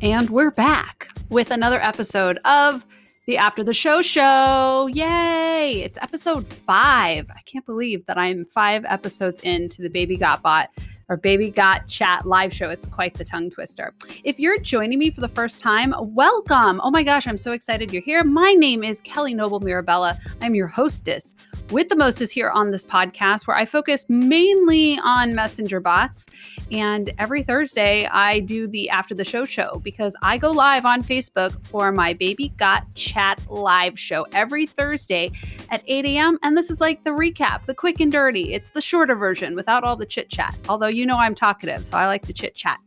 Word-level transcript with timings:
And 0.00 0.30
we're 0.30 0.52
back 0.52 1.08
with 1.28 1.50
another 1.50 1.80
episode 1.80 2.38
of 2.44 2.86
the 3.26 3.36
After 3.36 3.64
the 3.64 3.74
Show 3.74 4.00
Show. 4.00 4.88
Yay! 4.92 5.82
It's 5.82 5.98
episode 6.00 6.46
five. 6.46 7.26
I 7.28 7.40
can't 7.46 7.66
believe 7.66 8.06
that 8.06 8.16
I'm 8.16 8.44
five 8.44 8.84
episodes 8.84 9.40
into 9.40 9.82
the 9.82 9.90
Baby 9.90 10.16
Got 10.16 10.40
Bot 10.40 10.70
or 11.08 11.16
Baby 11.16 11.50
Got 11.50 11.88
Chat 11.88 12.26
live 12.26 12.52
show. 12.52 12.70
It's 12.70 12.86
quite 12.86 13.14
the 13.14 13.24
tongue 13.24 13.50
twister. 13.50 13.92
If 14.22 14.38
you're 14.38 14.60
joining 14.60 15.00
me 15.00 15.10
for 15.10 15.20
the 15.20 15.28
first 15.28 15.60
time, 15.60 15.92
welcome. 15.98 16.80
Oh 16.84 16.92
my 16.92 17.02
gosh, 17.02 17.26
I'm 17.26 17.38
so 17.38 17.50
excited 17.50 17.92
you're 17.92 18.02
here. 18.02 18.22
My 18.22 18.52
name 18.52 18.84
is 18.84 19.00
Kelly 19.00 19.34
Noble 19.34 19.58
Mirabella. 19.58 20.16
I'm 20.40 20.54
your 20.54 20.68
hostess 20.68 21.34
with 21.70 21.88
the 21.88 21.96
Moses 21.96 22.30
here 22.30 22.50
on 22.50 22.70
this 22.70 22.84
podcast, 22.84 23.46
where 23.46 23.56
I 23.56 23.64
focus 23.64 24.04
mainly 24.08 24.98
on 25.02 25.34
messenger 25.34 25.80
bots. 25.80 26.26
And 26.70 27.10
every 27.18 27.42
Thursday, 27.42 28.06
I 28.06 28.40
do 28.40 28.66
the 28.66 28.90
After 28.90 29.14
the 29.14 29.24
Show 29.24 29.44
show 29.46 29.80
because 29.82 30.14
I 30.22 30.36
go 30.36 30.50
live 30.50 30.84
on 30.84 31.02
Facebook 31.02 31.64
for 31.64 31.90
my 31.92 32.12
Baby 32.12 32.52
Got 32.58 32.94
Chat 32.94 33.40
live 33.48 33.98
show 33.98 34.26
every 34.32 34.66
Thursday 34.66 35.30
at 35.70 35.82
8 35.86 36.04
a.m. 36.04 36.38
And 36.42 36.56
this 36.56 36.70
is 36.70 36.80
like 36.80 37.04
the 37.04 37.10
recap, 37.10 37.64
the 37.64 37.74
quick 37.74 38.00
and 38.00 38.12
dirty. 38.12 38.52
It's 38.52 38.70
the 38.70 38.82
shorter 38.82 39.14
version 39.14 39.54
without 39.54 39.82
all 39.82 39.96
the 39.96 40.04
chit 40.04 40.28
chat. 40.28 40.56
Although 40.68 40.88
you 40.88 41.06
know 41.06 41.16
I'm 41.16 41.34
talkative, 41.34 41.86
so 41.86 41.96
I 41.96 42.06
like 42.06 42.26
the 42.26 42.32
chit 42.34 42.54
chat. 42.54 42.78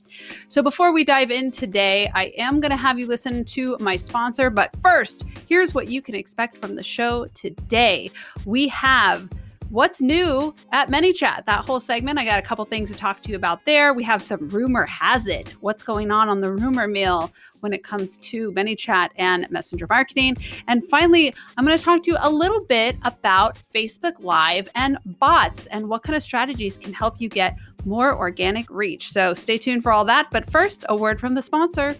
So 0.50 0.62
before 0.62 0.94
we 0.94 1.04
dive 1.04 1.32
in 1.32 1.50
today, 1.52 2.12
I 2.14 2.34
am 2.38 2.60
going 2.60 2.72
to 2.72 2.78
have 2.78 3.00
you 3.00 3.08
listen 3.08 3.44
to 3.46 3.78
my 3.80 3.96
sponsor. 3.96 4.50
But 4.50 4.76
first, 4.84 5.26
here's 5.48 5.74
what 5.74 5.88
you 5.88 6.02
can 6.02 6.16
expect 6.16 6.58
from 6.58 6.76
the 6.76 6.84
show 6.84 7.26
today. 7.34 8.12
We 8.46 8.68
have 8.68 9.30
what's 9.72 10.02
new 10.02 10.54
at 10.74 10.90
ManyChat. 10.90 11.46
That 11.46 11.66
whole 11.66 11.80
segment, 11.80 12.20
I 12.20 12.26
got 12.26 12.38
a 12.38 12.42
couple 12.42 12.66
things 12.66 12.92
to 12.92 12.98
talk 12.98 13.22
to 13.22 13.30
you 13.30 13.38
about 13.38 13.64
there. 13.66 13.94
We 13.94 14.04
have 14.04 14.22
some 14.22 14.50
rumor 14.50 14.86
has 14.86 15.28
it. 15.28 15.56
What's 15.62 15.82
going 15.82 16.12
on 16.12 16.28
on 16.28 16.42
the 16.42 16.52
rumor 16.52 16.88
mill 16.88 17.32
when 17.62 17.72
it 17.72 17.82
comes 17.82 18.18
to 18.18 18.52
ManyChat 18.52 19.10
and 19.16 19.50
messenger 19.50 19.88
marketing? 19.90 20.36
And 20.68 20.84
finally, 20.90 21.34
I'm 21.58 21.66
going 21.66 21.78
to 21.78 21.84
talk 21.84 22.04
to 22.04 22.12
you 22.12 22.18
a 22.20 22.30
little 22.30 22.66
bit 22.66 22.98
about 23.04 23.58
Facebook 23.58 24.16
Live 24.20 24.68
and 24.76 24.98
bots 25.06 25.68
and 25.68 25.88
what 25.88 26.04
kind 26.04 26.18
of 26.18 26.22
strategies 26.22 26.78
can 26.78 26.92
help 26.92 27.22
you 27.22 27.30
get 27.30 27.58
more 27.86 28.14
organic 28.16 28.70
reach. 28.70 29.10
So 29.10 29.34
stay 29.34 29.58
tuned 29.58 29.84
for 29.84 29.94
all 29.94 30.04
that. 30.06 30.28
But 30.32 30.52
first, 30.52 30.84
a 30.90 30.96
word 30.96 31.20
from 31.20 31.34
the 31.34 31.42
sponsor. 31.42 31.96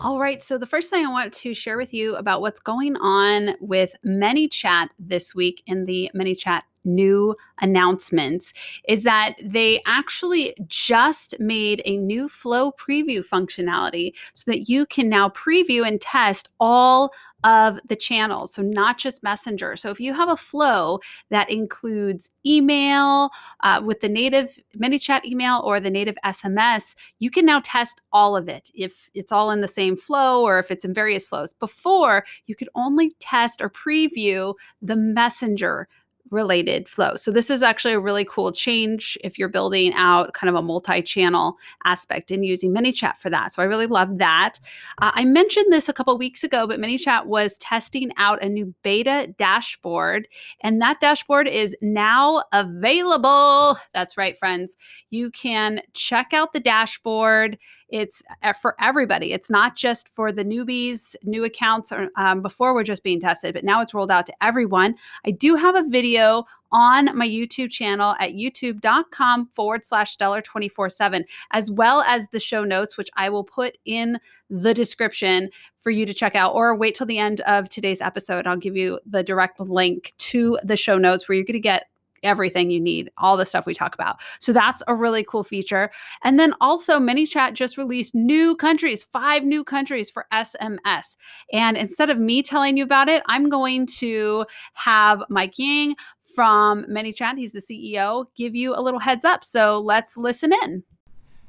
All 0.00 0.20
right. 0.20 0.40
So, 0.40 0.58
the 0.58 0.66
first 0.66 0.90
thing 0.90 1.04
I 1.04 1.10
want 1.10 1.32
to 1.32 1.54
share 1.54 1.76
with 1.76 1.92
you 1.92 2.14
about 2.14 2.40
what's 2.40 2.60
going 2.60 2.96
on 2.98 3.56
with 3.60 3.96
ManyChat 4.06 4.90
this 4.96 5.34
week 5.34 5.60
in 5.66 5.86
the 5.86 6.08
ManyChat 6.14 6.62
new 6.88 7.36
announcements 7.60 8.52
is 8.88 9.02
that 9.04 9.34
they 9.42 9.80
actually 9.86 10.54
just 10.66 11.38
made 11.38 11.82
a 11.84 11.96
new 11.96 12.28
flow 12.28 12.72
preview 12.72 13.24
functionality 13.24 14.12
so 14.34 14.50
that 14.50 14.68
you 14.68 14.86
can 14.86 15.08
now 15.08 15.28
preview 15.30 15.86
and 15.86 16.00
test 16.00 16.48
all 16.58 17.12
of 17.44 17.78
the 17.88 17.96
channels. 17.96 18.52
So, 18.52 18.62
not 18.62 18.98
just 18.98 19.22
Messenger. 19.22 19.76
So, 19.76 19.90
if 19.90 20.00
you 20.00 20.12
have 20.12 20.28
a 20.28 20.36
flow 20.36 21.00
that 21.30 21.50
includes 21.50 22.30
email 22.44 23.30
uh, 23.62 23.80
with 23.84 24.00
the 24.00 24.08
native 24.08 24.58
ManyChat 24.76 25.24
email 25.24 25.60
or 25.64 25.78
the 25.78 25.90
native 25.90 26.16
SMS, 26.24 26.94
you 27.20 27.30
can 27.30 27.46
now 27.46 27.60
test 27.62 28.00
all 28.12 28.36
of 28.36 28.48
it 28.48 28.70
if 28.74 29.08
it's 29.14 29.32
all 29.32 29.50
in 29.50 29.60
the 29.60 29.68
same 29.68 29.96
flow 29.96 30.42
or 30.42 30.58
if 30.58 30.70
it's 30.70 30.84
in 30.84 30.92
various 30.92 31.28
flows. 31.28 31.52
Before, 31.54 32.24
you 32.46 32.56
could 32.56 32.68
only 32.74 33.14
test 33.20 33.60
or 33.60 33.70
preview 33.70 34.54
the 34.82 34.96
Messenger 34.96 35.88
related 36.30 36.88
flow. 36.88 37.16
So 37.16 37.30
this 37.30 37.50
is 37.50 37.62
actually 37.62 37.94
a 37.94 38.00
really 38.00 38.24
cool 38.24 38.52
change 38.52 39.16
if 39.24 39.38
you're 39.38 39.48
building 39.48 39.92
out 39.94 40.32
kind 40.34 40.48
of 40.48 40.54
a 40.54 40.62
multi-channel 40.62 41.56
aspect 41.84 42.30
and 42.30 42.44
using 42.44 42.74
ManyChat 42.74 43.16
for 43.16 43.30
that. 43.30 43.52
So 43.52 43.62
I 43.62 43.66
really 43.66 43.86
love 43.86 44.18
that. 44.18 44.58
Uh, 45.00 45.10
I 45.14 45.24
mentioned 45.24 45.72
this 45.72 45.88
a 45.88 45.92
couple 45.92 46.16
weeks 46.18 46.44
ago, 46.44 46.66
but 46.66 46.80
ManyChat 46.80 47.26
was 47.26 47.58
testing 47.58 48.10
out 48.16 48.42
a 48.42 48.48
new 48.48 48.74
beta 48.82 49.34
dashboard, 49.38 50.28
and 50.62 50.80
that 50.82 51.00
dashboard 51.00 51.48
is 51.48 51.76
now 51.82 52.42
available. 52.52 53.78
That's 53.94 54.16
right, 54.16 54.38
friends. 54.38 54.76
You 55.10 55.30
can 55.30 55.80
check 55.94 56.32
out 56.32 56.52
the 56.52 56.60
dashboard. 56.60 57.58
It's 57.88 58.22
uh, 58.42 58.52
for 58.52 58.74
everybody. 58.80 59.32
It's 59.32 59.48
not 59.48 59.76
just 59.76 60.08
for 60.14 60.30
the 60.30 60.44
newbies, 60.44 61.16
new 61.24 61.44
accounts, 61.44 61.90
or 61.90 62.08
um, 62.16 62.42
before 62.42 62.74
we're 62.74 62.84
just 62.84 63.02
being 63.02 63.20
tested, 63.20 63.54
but 63.54 63.64
now 63.64 63.80
it's 63.80 63.94
rolled 63.94 64.10
out 64.10 64.26
to 64.26 64.34
everyone. 64.42 64.94
I 65.24 65.30
do 65.30 65.54
have 65.54 65.74
a 65.74 65.88
video 65.88 66.44
on 66.70 67.16
my 67.16 67.26
YouTube 67.26 67.70
channel 67.70 68.14
at 68.20 68.34
youtube.com 68.34 69.48
forward 69.54 69.84
slash 69.84 70.12
stellar 70.12 70.42
24 70.42 70.90
7, 70.90 71.24
as 71.52 71.70
well 71.70 72.02
as 72.02 72.28
the 72.28 72.40
show 72.40 72.62
notes, 72.62 72.98
which 72.98 73.08
I 73.16 73.30
will 73.30 73.44
put 73.44 73.78
in 73.86 74.18
the 74.50 74.74
description 74.74 75.48
for 75.78 75.90
you 75.90 76.04
to 76.04 76.12
check 76.12 76.34
out, 76.34 76.54
or 76.54 76.76
wait 76.76 76.94
till 76.94 77.06
the 77.06 77.18
end 77.18 77.40
of 77.42 77.68
today's 77.68 78.02
episode. 78.02 78.46
I'll 78.46 78.56
give 78.56 78.76
you 78.76 79.00
the 79.06 79.22
direct 79.22 79.60
link 79.60 80.12
to 80.18 80.58
the 80.62 80.76
show 80.76 80.98
notes 80.98 81.28
where 81.28 81.36
you're 81.36 81.44
going 81.44 81.54
to 81.54 81.60
get 81.60 81.86
everything 82.22 82.70
you 82.70 82.80
need, 82.80 83.10
all 83.18 83.36
the 83.36 83.46
stuff 83.46 83.66
we 83.66 83.74
talk 83.74 83.94
about. 83.94 84.16
So 84.40 84.52
that's 84.52 84.82
a 84.88 84.94
really 84.94 85.24
cool 85.24 85.44
feature. 85.44 85.90
And 86.24 86.38
then 86.38 86.54
also, 86.60 86.98
ManyChat 86.98 87.54
just 87.54 87.76
released 87.76 88.14
new 88.14 88.56
countries, 88.56 89.04
five 89.04 89.44
new 89.44 89.64
countries 89.64 90.10
for 90.10 90.26
SMS. 90.32 91.16
And 91.52 91.76
instead 91.76 92.10
of 92.10 92.18
me 92.18 92.42
telling 92.42 92.76
you 92.76 92.84
about 92.84 93.08
it, 93.08 93.22
I'm 93.26 93.48
going 93.48 93.86
to 93.98 94.46
have 94.74 95.22
Mike 95.28 95.58
Yan 95.58 95.94
from 96.34 96.84
ManyChat, 96.84 97.38
he's 97.38 97.52
the 97.52 97.60
CEO, 97.60 98.26
give 98.36 98.54
you 98.54 98.74
a 98.74 98.80
little 98.80 99.00
heads 99.00 99.24
up. 99.24 99.44
So 99.44 99.80
let's 99.80 100.16
listen 100.16 100.52
in. 100.64 100.84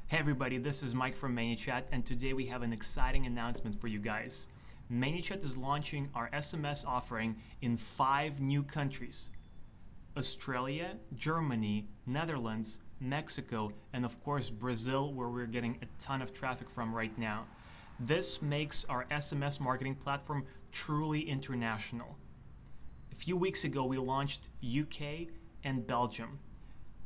Hey 0.06 0.18
everybody, 0.18 0.58
this 0.58 0.82
is 0.82 0.92
Mike 0.92 1.16
from 1.16 1.36
ManyChat, 1.36 1.84
and 1.92 2.04
today 2.04 2.32
we 2.32 2.44
have 2.46 2.62
an 2.62 2.72
exciting 2.72 3.26
announcement 3.26 3.80
for 3.80 3.86
you 3.86 4.00
guys. 4.00 4.48
ManyChat 4.90 5.44
is 5.44 5.56
launching 5.56 6.10
our 6.16 6.28
SMS 6.30 6.84
offering 6.84 7.36
in 7.62 7.76
five 7.76 8.40
new 8.40 8.64
countries. 8.64 9.30
Australia, 10.16 10.96
Germany, 11.14 11.86
Netherlands, 12.04 12.80
Mexico, 13.00 13.70
and 13.92 14.04
of 14.04 14.22
course 14.24 14.50
Brazil, 14.50 15.14
where 15.14 15.28
we're 15.28 15.46
getting 15.46 15.78
a 15.82 16.02
ton 16.02 16.20
of 16.20 16.34
traffic 16.34 16.68
from 16.68 16.92
right 16.92 17.16
now. 17.16 17.46
This 18.00 18.42
makes 18.42 18.84
our 18.86 19.04
SMS 19.10 19.60
marketing 19.60 19.94
platform 19.94 20.44
truly 20.72 21.20
international. 21.20 22.16
A 23.12 23.14
few 23.14 23.36
weeks 23.36 23.64
ago, 23.64 23.84
we 23.84 23.98
launched 23.98 24.48
UK 24.64 25.28
and 25.62 25.86
Belgium. 25.86 26.40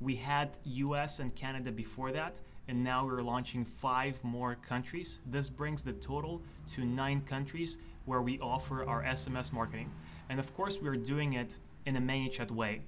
We 0.00 0.16
had 0.16 0.56
US 0.64 1.19
and 1.19 1.34
Canada 1.34 1.70
before 1.72 2.10
that, 2.12 2.41
and 2.69 2.82
now 2.82 3.04
we're 3.04 3.22
launching 3.22 3.64
five 3.64 4.22
more 4.25 4.54
countries. 4.54 5.20
This 5.26 5.50
brings 5.50 5.84
the 5.84 5.93
total 5.93 6.43
to 6.69 6.84
nine 6.84 7.20
countries 7.20 7.78
where 8.06 8.22
we 8.22 8.41
offer 8.41 8.84
our 8.88 9.03
SMS 9.03 9.53
marketing. 9.53 9.93
And 10.31 10.41
of 10.41 10.54
course, 10.54 10.78
we're 10.81 10.97
doing 10.97 11.34
it 11.34 11.59
in 11.84 11.97
a 11.97 12.00
ManyChat 12.00 12.50
way 12.50 12.81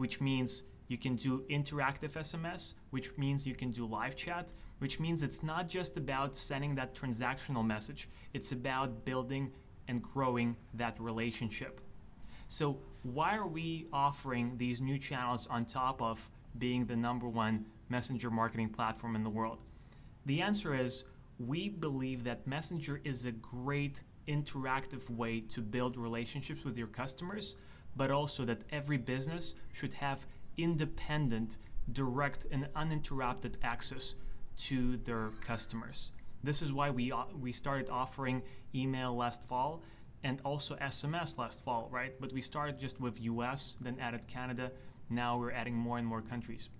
which 0.00 0.18
means 0.18 0.64
you 0.88 0.96
can 0.96 1.14
do 1.14 1.44
interactive 1.50 2.12
SMS, 2.12 2.72
which 2.88 3.18
means 3.18 3.46
you 3.46 3.54
can 3.54 3.70
do 3.70 3.84
live 3.84 4.16
chat, 4.16 4.50
which 4.78 4.98
means 4.98 5.22
it's 5.22 5.42
not 5.42 5.68
just 5.68 5.98
about 5.98 6.34
sending 6.34 6.74
that 6.76 6.94
transactional 6.94 7.64
message, 7.64 8.08
it's 8.32 8.52
about 8.52 9.04
building 9.04 9.52
and 9.88 10.02
growing 10.02 10.56
that 10.72 10.98
relationship. 10.98 11.82
So, 12.48 12.78
why 13.02 13.36
are 13.36 13.46
we 13.46 13.88
offering 13.92 14.56
these 14.56 14.80
new 14.80 14.98
channels 14.98 15.46
on 15.48 15.66
top 15.66 16.00
of 16.00 16.30
being 16.56 16.86
the 16.86 16.96
number 16.96 17.28
one 17.28 17.66
messenger 17.90 18.30
marketing 18.30 18.70
platform 18.70 19.16
in 19.16 19.22
the 19.22 19.30
world? 19.38 19.58
The 20.24 20.40
answer 20.40 20.74
is 20.74 21.04
we 21.38 21.68
believe 21.68 22.24
that 22.24 22.46
Messenger 22.46 23.02
is 23.04 23.26
a 23.26 23.32
great 23.32 24.02
interactive 24.26 25.10
way 25.10 25.40
to 25.40 25.60
build 25.60 25.98
relationships 25.98 26.64
with 26.64 26.78
your 26.78 26.86
customers 26.86 27.56
but 28.00 28.10
also 28.10 28.46
that 28.46 28.62
every 28.72 28.96
business 28.96 29.54
should 29.74 29.92
have 29.92 30.24
independent, 30.56 31.58
direct, 31.92 32.46
and 32.50 32.66
uninterrupted 32.74 33.58
access 33.62 34.14
to 34.56 34.96
their 35.04 35.32
customers. 35.42 36.10
This 36.42 36.62
is 36.62 36.72
why 36.72 36.88
we, 36.88 37.12
uh, 37.12 37.24
we 37.38 37.52
started 37.52 37.90
offering 37.90 38.40
email 38.74 39.14
last 39.14 39.44
fall 39.44 39.82
and 40.24 40.40
also 40.46 40.76
SMS 40.76 41.36
last 41.36 41.62
fall, 41.62 41.90
right? 41.92 42.18
But 42.18 42.32
we 42.32 42.40
started 42.40 42.78
just 42.78 43.02
with 43.02 43.20
US, 43.20 43.76
then 43.82 43.98
added 44.00 44.26
Canada. 44.26 44.72
Now 45.10 45.36
we're 45.36 45.52
adding 45.52 45.74
more 45.74 45.98
and 45.98 46.06
more 46.06 46.22
countries. 46.22 46.70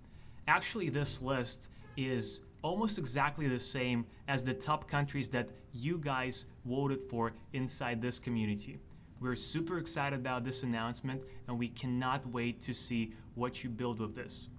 Actually, 0.47 0.89
this 0.89 1.21
list 1.21 1.69
is 1.97 2.41
almost 2.63 2.97
exactly 2.97 3.47
the 3.47 3.59
same 3.59 4.07
as 4.27 4.43
the 4.43 4.55
top 4.55 4.89
countries 4.89 5.29
that 5.29 5.49
you 5.71 5.99
guys 5.99 6.47
voted 6.65 6.99
for 7.11 7.33
inside 7.53 8.01
this 8.01 8.17
community. 8.17 8.79
We're 9.21 9.35
super 9.35 9.77
excited 9.77 10.17
about 10.17 10.43
this 10.43 10.63
announcement 10.63 11.21
and 11.47 11.59
we 11.59 11.67
cannot 11.67 12.25
wait 12.25 12.59
to 12.61 12.73
see 12.73 13.13
what 13.35 13.63
you 13.63 13.69
build 13.69 13.99
with 13.99 14.15
this. 14.15 14.49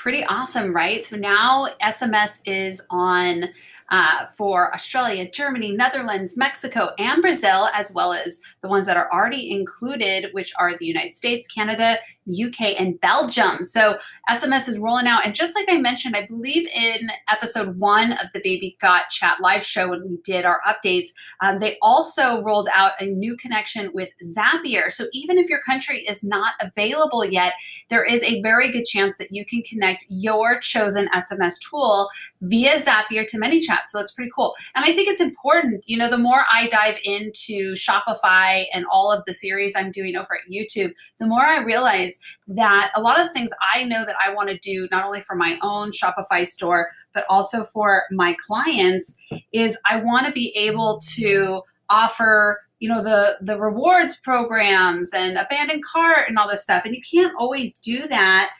Pretty 0.00 0.24
awesome, 0.24 0.72
right? 0.72 1.04
So 1.04 1.18
now 1.18 1.66
SMS 1.82 2.40
is 2.46 2.80
on 2.88 3.50
uh, 3.90 4.26
for 4.36 4.72
Australia, 4.74 5.28
Germany, 5.28 5.72
Netherlands, 5.72 6.36
Mexico, 6.36 6.90
and 6.98 7.20
Brazil, 7.20 7.68
as 7.74 7.92
well 7.92 8.12
as 8.12 8.40
the 8.62 8.68
ones 8.68 8.86
that 8.86 8.96
are 8.96 9.12
already 9.12 9.50
included, 9.50 10.30
which 10.32 10.52
are 10.58 10.76
the 10.76 10.86
United 10.86 11.14
States, 11.14 11.48
Canada, 11.48 11.98
UK, 12.30 12.80
and 12.80 13.00
Belgium. 13.00 13.64
So 13.64 13.98
SMS 14.28 14.68
is 14.68 14.78
rolling 14.78 15.08
out. 15.08 15.26
And 15.26 15.34
just 15.34 15.56
like 15.56 15.66
I 15.68 15.78
mentioned, 15.78 16.14
I 16.14 16.26
believe 16.26 16.68
in 16.68 17.10
episode 17.28 17.78
one 17.78 18.12
of 18.12 18.26
the 18.32 18.40
Baby 18.44 18.76
Got 18.80 19.10
Chat 19.10 19.38
live 19.42 19.64
show 19.64 19.88
when 19.88 20.08
we 20.08 20.18
did 20.22 20.44
our 20.44 20.60
updates, 20.66 21.08
um, 21.40 21.58
they 21.58 21.76
also 21.82 22.42
rolled 22.42 22.68
out 22.72 22.92
a 23.00 23.06
new 23.06 23.36
connection 23.36 23.90
with 23.92 24.10
Zapier. 24.24 24.92
So 24.92 25.06
even 25.12 25.36
if 25.36 25.48
your 25.48 25.62
country 25.62 26.04
is 26.06 26.22
not 26.22 26.54
available 26.60 27.24
yet, 27.24 27.54
there 27.88 28.04
is 28.04 28.22
a 28.22 28.40
very 28.40 28.70
good 28.70 28.84
chance 28.84 29.16
that 29.18 29.32
you 29.32 29.44
can 29.44 29.62
connect 29.62 29.89
your 30.08 30.58
chosen 30.60 31.08
SMS 31.08 31.54
tool 31.60 32.08
via 32.42 32.78
Zapier 32.78 33.26
to 33.26 33.38
ManyChat. 33.38 33.82
So 33.86 33.98
that's 33.98 34.12
pretty 34.12 34.30
cool. 34.34 34.54
And 34.74 34.84
I 34.84 34.92
think 34.92 35.08
it's 35.08 35.20
important, 35.20 35.84
you 35.86 35.96
know, 35.96 36.08
the 36.08 36.18
more 36.18 36.42
I 36.52 36.68
dive 36.68 36.98
into 37.04 37.74
Shopify 37.74 38.64
and 38.72 38.84
all 38.90 39.12
of 39.12 39.24
the 39.26 39.32
series 39.32 39.74
I'm 39.76 39.90
doing 39.90 40.16
over 40.16 40.34
at 40.34 40.50
YouTube, 40.50 40.92
the 41.18 41.26
more 41.26 41.42
I 41.42 41.62
realize 41.62 42.18
that 42.48 42.90
a 42.94 43.00
lot 43.00 43.20
of 43.20 43.26
the 43.26 43.32
things 43.32 43.50
I 43.74 43.84
know 43.84 44.04
that 44.04 44.16
I 44.20 44.32
want 44.32 44.48
to 44.50 44.58
do, 44.58 44.88
not 44.90 45.04
only 45.04 45.20
for 45.20 45.36
my 45.36 45.58
own 45.62 45.92
Shopify 45.92 46.46
store, 46.46 46.90
but 47.14 47.24
also 47.28 47.64
for 47.64 48.04
my 48.10 48.36
clients, 48.46 49.16
is 49.52 49.78
I 49.88 49.96
want 49.96 50.26
to 50.26 50.32
be 50.32 50.50
able 50.56 51.00
to 51.16 51.62
offer 51.88 52.60
you 52.80 52.88
know 52.88 53.02
the 53.02 53.36
the 53.40 53.58
rewards 53.58 54.16
programs 54.16 55.12
and 55.12 55.36
abandoned 55.36 55.84
cart 55.84 56.28
and 56.28 56.38
all 56.38 56.48
this 56.48 56.62
stuff 56.62 56.84
and 56.84 56.94
you 56.94 57.02
can't 57.02 57.34
always 57.38 57.78
do 57.78 58.08
that 58.08 58.52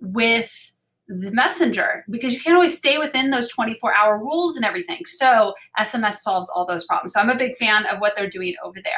with 0.00 0.72
the 1.08 1.30
messenger 1.30 2.04
because 2.10 2.34
you 2.34 2.40
can't 2.40 2.56
always 2.56 2.76
stay 2.76 2.98
within 2.98 3.30
those 3.30 3.48
24 3.48 3.94
hour 3.96 4.18
rules 4.18 4.56
and 4.56 4.64
everything. 4.64 5.04
So 5.04 5.54
SMS 5.78 6.14
solves 6.14 6.50
all 6.54 6.66
those 6.66 6.84
problems. 6.84 7.12
So 7.12 7.20
I'm 7.20 7.30
a 7.30 7.36
big 7.36 7.56
fan 7.56 7.86
of 7.86 8.00
what 8.00 8.16
they're 8.16 8.28
doing 8.28 8.54
over 8.64 8.80
there. 8.82 8.92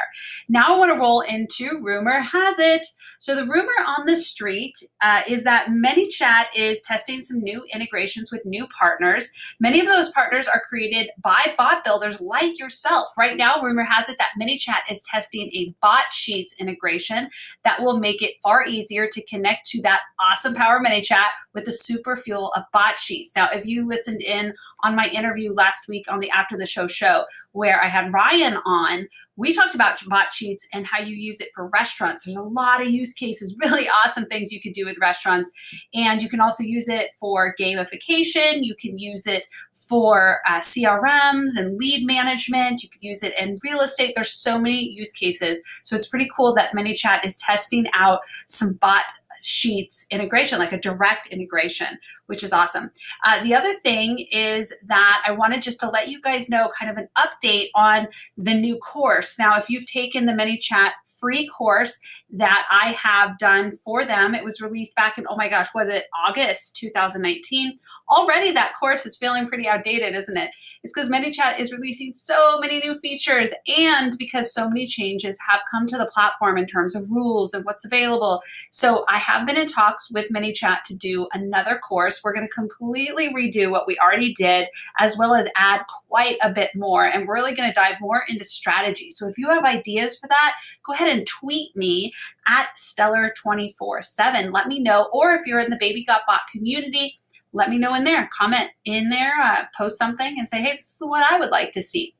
Now 0.49 0.75
I 0.75 0.79
want 0.79 0.93
to 0.93 0.99
roll 0.99 1.21
into 1.21 1.81
rumor 1.83 2.21
has 2.21 2.59
it. 2.59 2.87
So 3.19 3.35
the 3.35 3.45
rumor 3.45 3.73
on 3.87 4.07
the 4.07 4.17
street 4.17 4.75
uh, 5.03 5.23
is 5.29 5.45
that 5.45 5.69
ManyChat 5.69 6.47
is 6.57 6.81
testing 6.83 7.23
some 7.23 7.41
new 7.41 7.65
integrations 7.75 8.31
with 8.31 8.45
new 8.45 8.67
partners. 8.69 9.31
Many 9.61 9.81
of 9.81 9.87
those 9.87 10.11
partners 10.11 10.49
are 10.49 10.63
created 10.67 11.11
by 11.23 11.55
bot 11.59 11.85
builders 11.85 12.21
like 12.21 12.59
yourself. 12.59 13.09
Right 13.19 13.37
now, 13.37 13.61
rumor 13.61 13.85
has 13.85 14.09
it 14.09 14.19
that 14.19 14.31
ManyChat 14.41 14.91
is 14.91 15.03
testing 15.03 15.51
a 15.53 15.75
Botsheets 15.85 16.57
integration 16.59 17.29
that 17.65 17.83
will 17.83 17.99
make 17.99 18.23
it 18.23 18.35
far 18.43 18.65
easier 18.65 19.09
to 19.09 19.25
connect 19.25 19.67
to 19.71 19.83
that 19.83 20.01
awesome 20.21 20.55
Power 20.55 20.81
ManyChat 20.85 21.29
with 21.59 21.65
the 21.65 21.73
super 21.73 22.17
fuel 22.17 22.53
of 22.55 22.63
Botsheets. 22.73 23.35
Now, 23.35 23.49
if 23.53 23.67
you 23.67 23.87
listened 23.87 24.23
in 24.23 24.55
on 24.85 24.95
my 24.95 25.07
interview 25.13 25.53
last 25.53 25.89
week 25.89 26.07
on 26.09 26.21
the 26.21 26.31
After 26.31 26.57
the 26.57 26.67
Show 26.67 26.87
show, 26.87 27.25
where 27.51 27.83
I 27.83 27.87
had 27.87 28.13
Ryan 28.13 28.59
on, 28.65 29.09
we 29.35 29.53
talked 29.53 29.75
about 29.75 30.01
bot 30.09 30.33
sheets 30.33 30.69
and 30.73 30.87
how 30.87 31.01
you 31.01 31.17
use 31.17 31.41
it 31.41 31.49
for 31.55 31.69
restaurants. 31.73 32.25
There's 32.25 32.37
a 32.37 32.43
lot 32.43 32.81
of 32.81 32.89
use 32.89 33.13
cases, 33.13 33.57
really 33.65 33.89
awesome 33.89 34.27
things 34.27 34.53
you 34.53 34.61
could 34.61 34.73
do 34.73 34.85
with 34.85 34.99
restaurants. 35.01 35.51
And 35.95 36.23
you 36.23 36.29
can 36.29 36.41
also 36.41 36.63
use 36.63 36.89
it 36.89 37.11
for 37.19 37.57
gamification. 37.59 38.59
You 38.63 38.77
can 38.77 38.99
use 38.99 39.27
it 39.27 39.49
for 39.73 40.41
uh, 40.47 40.61
CRMs 40.61 41.57
and 41.57 41.77
lead 41.77 42.07
management. 42.07 42.85
You 42.85 42.89
could 42.89 43.03
use 43.03 43.25
it 43.25 43.37
in 43.39 43.59
real 43.65 43.81
estate. 43.81 44.13
There's 44.15 44.33
so 44.33 44.61
many 44.61 44.91
use 44.91 45.11
cases. 45.11 45.61
So 45.83 45.97
it's 45.97 46.09
pretty 46.09 46.29
cool 46.35 46.55
that 46.55 46.73
ManyChat 46.73 47.25
is 47.25 47.37
testing 47.37 47.87
out 47.95 48.21
some 48.47 48.75
bot 48.75 49.05
Sheets 49.43 50.07
integration, 50.11 50.59
like 50.59 50.73
a 50.73 50.81
direct 50.81 51.29
integration, 51.29 51.99
which 52.27 52.43
is 52.43 52.53
awesome. 52.53 52.91
Uh, 53.25 53.43
the 53.43 53.55
other 53.55 53.75
thing 53.75 54.27
is 54.33 54.75
that 54.87 55.23
I 55.27 55.33
wanted 55.33 55.63
just 55.63 55.81
to 55.81 55.91
let 55.91 56.09
you 56.09 56.21
guys 56.21 56.49
know 56.49 56.71
kind 56.79 56.91
of 56.91 56.97
an 56.97 57.09
update 57.17 57.69
on 57.75 58.09
the 58.37 58.55
new 58.55 58.77
course. 58.79 59.39
Now, 59.39 59.59
if 59.59 59.69
you've 59.71 59.87
taken 59.87 60.27
the 60.27 60.33
ManyChat 60.33 60.93
free 61.21 61.49
course 61.49 61.99
that 62.31 62.67
I 62.71 62.93
have 62.93 63.39
done 63.39 63.73
for 63.73 64.05
them, 64.05 64.35
it 64.35 64.45
was 64.45 64.61
released 64.61 64.95
back 64.95 65.19
in, 65.19 65.27
oh 65.29 65.37
my 65.37 65.49
gosh, 65.49 65.69
was 65.75 65.89
it 65.89 66.05
August 66.27 66.77
2019? 66.77 67.77
Already 68.11 68.53
that 68.53 68.75
course 68.79 69.05
is 69.05 69.17
feeling 69.17 69.49
pretty 69.49 69.69
outdated, 69.69 70.15
isn't 70.15 70.37
it? 70.37 70.51
It's 70.83 70.93
because 70.93 71.11
ManyChat 71.11 71.59
is 71.59 71.73
releasing 71.73 72.15
so 72.15 72.59
many 72.59 72.79
new 72.79 72.99
features 73.01 73.53
and 73.77 74.17
because 74.19 74.53
so 74.55 74.69
many 74.69 74.87
changes 74.87 75.39
have 75.47 75.61
come 75.71 75.87
to 75.87 75.99
the 75.99 76.07
platform 76.07 76.57
in 76.57 76.67
terms 76.67 76.95
of 76.95 77.11
rules 77.11 77.53
and 77.53 77.65
what's 77.65 77.85
available. 77.85 78.43
So 78.71 79.05
I 79.09 79.19
have 79.19 79.47
been 79.47 79.57
in 79.57 79.67
talks 79.67 80.11
with 80.11 80.31
ManyChat 80.31 80.83
to 80.85 80.95
do 80.95 81.29
another 81.33 81.79
course. 81.79 82.23
We're 82.23 82.33
going 82.33 82.47
to 82.47 82.53
completely 82.53 83.33
redo 83.33 83.71
what 83.71 83.87
we 83.87 83.99
already 83.99 84.33
did, 84.35 84.69
as 84.99 85.17
well 85.17 85.35
as 85.35 85.49
add 85.57 85.83
quite 86.09 86.39
a 86.43 86.53
bit 86.53 86.71
more. 86.75 87.07
And 87.07 87.27
we're 87.27 87.35
really 87.35 87.55
going 87.55 87.71
to 87.71 87.75
dive 87.75 88.01
more 88.01 88.25
into 88.29 88.45
strategy. 88.45 89.11
So 89.11 89.29
if 89.29 89.37
you 89.39 89.49
have 89.51 89.65
ideas 89.65 90.19
for 90.19 90.29
that, 90.29 90.55
go 90.85 90.93
ahead 90.93 91.15
and 91.15 91.27
tweet 91.27 91.77
me 91.77 92.13
at 92.49 92.69
Stellar247. 92.77 94.53
Let 94.53 94.67
me 94.67 94.81
know. 94.81 95.09
Or 95.13 95.33
if 95.33 95.47
you're 95.47 95.61
in 95.61 95.71
the 95.71 95.77
Baby 95.77 96.05
Got 96.05 96.23
Bot 96.27 96.41
community, 96.51 97.19
let 97.53 97.71
me 97.71 97.79
know 97.79 97.95
in 97.95 98.05
there. 98.05 98.29
Comment 98.39 98.71
in 98.85 99.09
there, 99.11 99.35
uh, 99.43 99.65
post 99.77 99.99
something, 99.99 100.39
and 100.39 100.49
say, 100.49 100.61
hey, 100.61 100.77
this 100.77 101.01
is 101.01 101.07
what 101.07 101.31
I 101.31 101.39
would 101.39 101.51
like 101.51 101.73
to 101.73 101.83
see. 101.83 102.15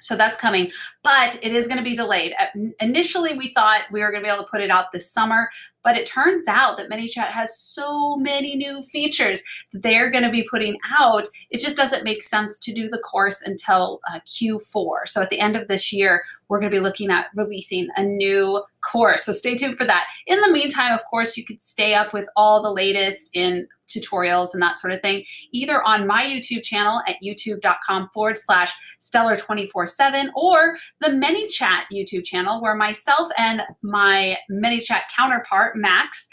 So 0.00 0.14
that's 0.14 0.38
coming, 0.38 0.70
but 1.02 1.38
it 1.42 1.52
is 1.52 1.66
going 1.66 1.78
to 1.78 1.82
be 1.82 1.94
delayed. 1.94 2.34
Initially, 2.80 3.34
we 3.34 3.48
thought 3.48 3.82
we 3.90 4.02
were 4.02 4.10
going 4.10 4.22
to 4.22 4.28
be 4.28 4.32
able 4.32 4.44
to 4.44 4.50
put 4.50 4.60
it 4.60 4.70
out 4.70 4.92
this 4.92 5.10
summer, 5.10 5.48
but 5.82 5.96
it 5.96 6.04
turns 6.04 6.46
out 6.46 6.76
that 6.76 6.90
ManyChat 6.90 7.28
has 7.28 7.58
so 7.58 8.16
many 8.16 8.56
new 8.56 8.82
features 8.82 9.42
that 9.72 9.82
they're 9.82 10.10
going 10.10 10.24
to 10.24 10.30
be 10.30 10.46
putting 10.50 10.76
out. 11.00 11.26
It 11.50 11.60
just 11.60 11.76
doesn't 11.76 12.04
make 12.04 12.22
sense 12.22 12.58
to 12.60 12.74
do 12.74 12.88
the 12.88 12.98
course 12.98 13.40
until 13.40 14.00
uh, 14.12 14.20
Q4. 14.26 15.06
So 15.06 15.22
at 15.22 15.30
the 15.30 15.40
end 15.40 15.56
of 15.56 15.66
this 15.66 15.92
year, 15.92 16.22
we're 16.48 16.60
going 16.60 16.70
to 16.70 16.76
be 16.76 16.82
looking 16.82 17.10
at 17.10 17.28
releasing 17.34 17.88
a 17.96 18.02
new 18.02 18.62
course. 18.82 19.24
So 19.24 19.32
stay 19.32 19.56
tuned 19.56 19.78
for 19.78 19.86
that. 19.86 20.08
In 20.26 20.40
the 20.42 20.52
meantime, 20.52 20.92
of 20.92 21.04
course, 21.06 21.36
you 21.36 21.44
could 21.44 21.62
stay 21.62 21.94
up 21.94 22.12
with 22.12 22.28
all 22.36 22.62
the 22.62 22.70
latest 22.70 23.30
in 23.34 23.66
tutorials 23.88 24.52
and 24.52 24.62
that 24.62 24.78
sort 24.78 24.92
of 24.92 25.00
thing, 25.00 25.24
either 25.52 25.82
on 25.82 26.06
my 26.06 26.24
YouTube 26.24 26.62
channel 26.62 27.02
at 27.06 27.16
youtube.com 27.24 28.08
forward 28.08 28.38
slash 28.38 28.72
stellar 28.98 29.36
24 29.36 29.86
7 29.86 30.30
or 30.34 30.76
the 31.00 31.08
ManyChat 31.08 31.84
YouTube 31.92 32.24
channel 32.24 32.60
where 32.60 32.74
myself 32.74 33.28
and 33.38 33.62
my 33.82 34.36
ManyChat 34.50 35.02
counterpart, 35.14 35.76
Max, 35.76 36.28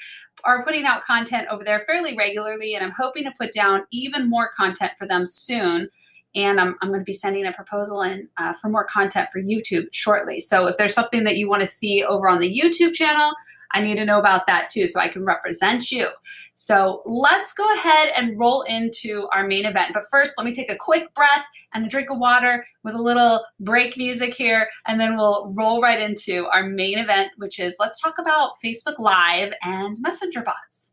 are 0.46 0.64
putting 0.66 0.86
out 0.86 1.04
content 1.04 1.48
over 1.50 1.64
there 1.64 1.82
fairly 1.82 2.18
regularly. 2.18 2.76
And 2.76 2.84
I'm 2.84 2.92
hoping 2.92 3.24
to 3.24 3.32
put 3.40 3.54
down 3.54 3.86
even 3.92 4.30
more 4.30 4.50
content 4.58 4.92
for 4.98 5.08
them 5.08 5.26
soon 5.26 5.90
and 6.36 6.60
I'm, 6.60 6.76
I'm 6.82 6.90
going 6.90 7.02
to 7.02 7.06
be 7.06 7.14
sending 7.14 7.46
a 7.46 7.54
proposal 7.54 8.02
in 8.02 8.28
uh, 8.38 8.54
for 8.54 8.70
more 8.70 8.84
content 8.84 9.30
for 9.32 9.40
YouTube 9.42 9.88
shortly. 9.92 10.40
So 10.40 10.68
if 10.68 10.78
there's 10.78 10.94
something 10.94 11.24
that 11.26 11.38
you 11.38 11.48
want 11.48 11.62
to 11.62 11.68
see 11.68 12.04
over 12.04 12.28
on 12.28 12.40
the 12.40 12.60
YouTube 12.60 12.94
channel, 12.94 13.34
I 13.74 13.82
need 13.82 13.96
to 13.96 14.06
know 14.06 14.20
about 14.20 14.48
that 14.48 14.70
too 14.70 14.88
so 14.88 15.00
I 15.00 15.08
can 15.08 15.26
represent 15.26 15.92
you. 15.92 16.08
So 16.54 17.02
let's 17.06 17.54
go 17.54 17.66
ahead 17.74 18.12
and 18.16 18.38
roll 18.40 18.62
into 18.64 19.28
our 19.34 19.46
main 19.46 19.66
event. 19.66 19.92
But 19.94 20.04
first, 20.12 20.34
let 20.38 20.46
me 20.46 20.54
take 20.54 20.72
a 20.72 20.78
quick 20.78 21.14
breath 21.16 21.46
and 21.74 21.86
a 21.86 21.90
drink 21.90 22.10
of 22.12 22.20
water 22.20 22.66
with 22.84 22.94
a 22.96 23.02
little 23.02 23.44
break 23.60 23.98
music 23.98 24.34
here, 24.34 24.70
and 24.88 25.02
then 25.02 25.18
we'll 25.18 25.54
roll 25.56 25.82
right 25.82 26.00
into 26.00 26.48
our 26.54 26.64
main 26.64 27.00
event, 27.00 27.32
which 27.38 27.60
is 27.60 27.76
let's 27.80 28.00
talk 28.00 28.20
about 28.20 28.52
Facebook 28.64 29.00
Live 29.00 29.54
and 29.64 29.98
Messenger 30.00 30.44
bots. 30.44 30.92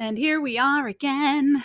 And 0.00 0.16
here 0.16 0.40
we 0.40 0.58
are 0.58 0.86
again. 0.86 1.64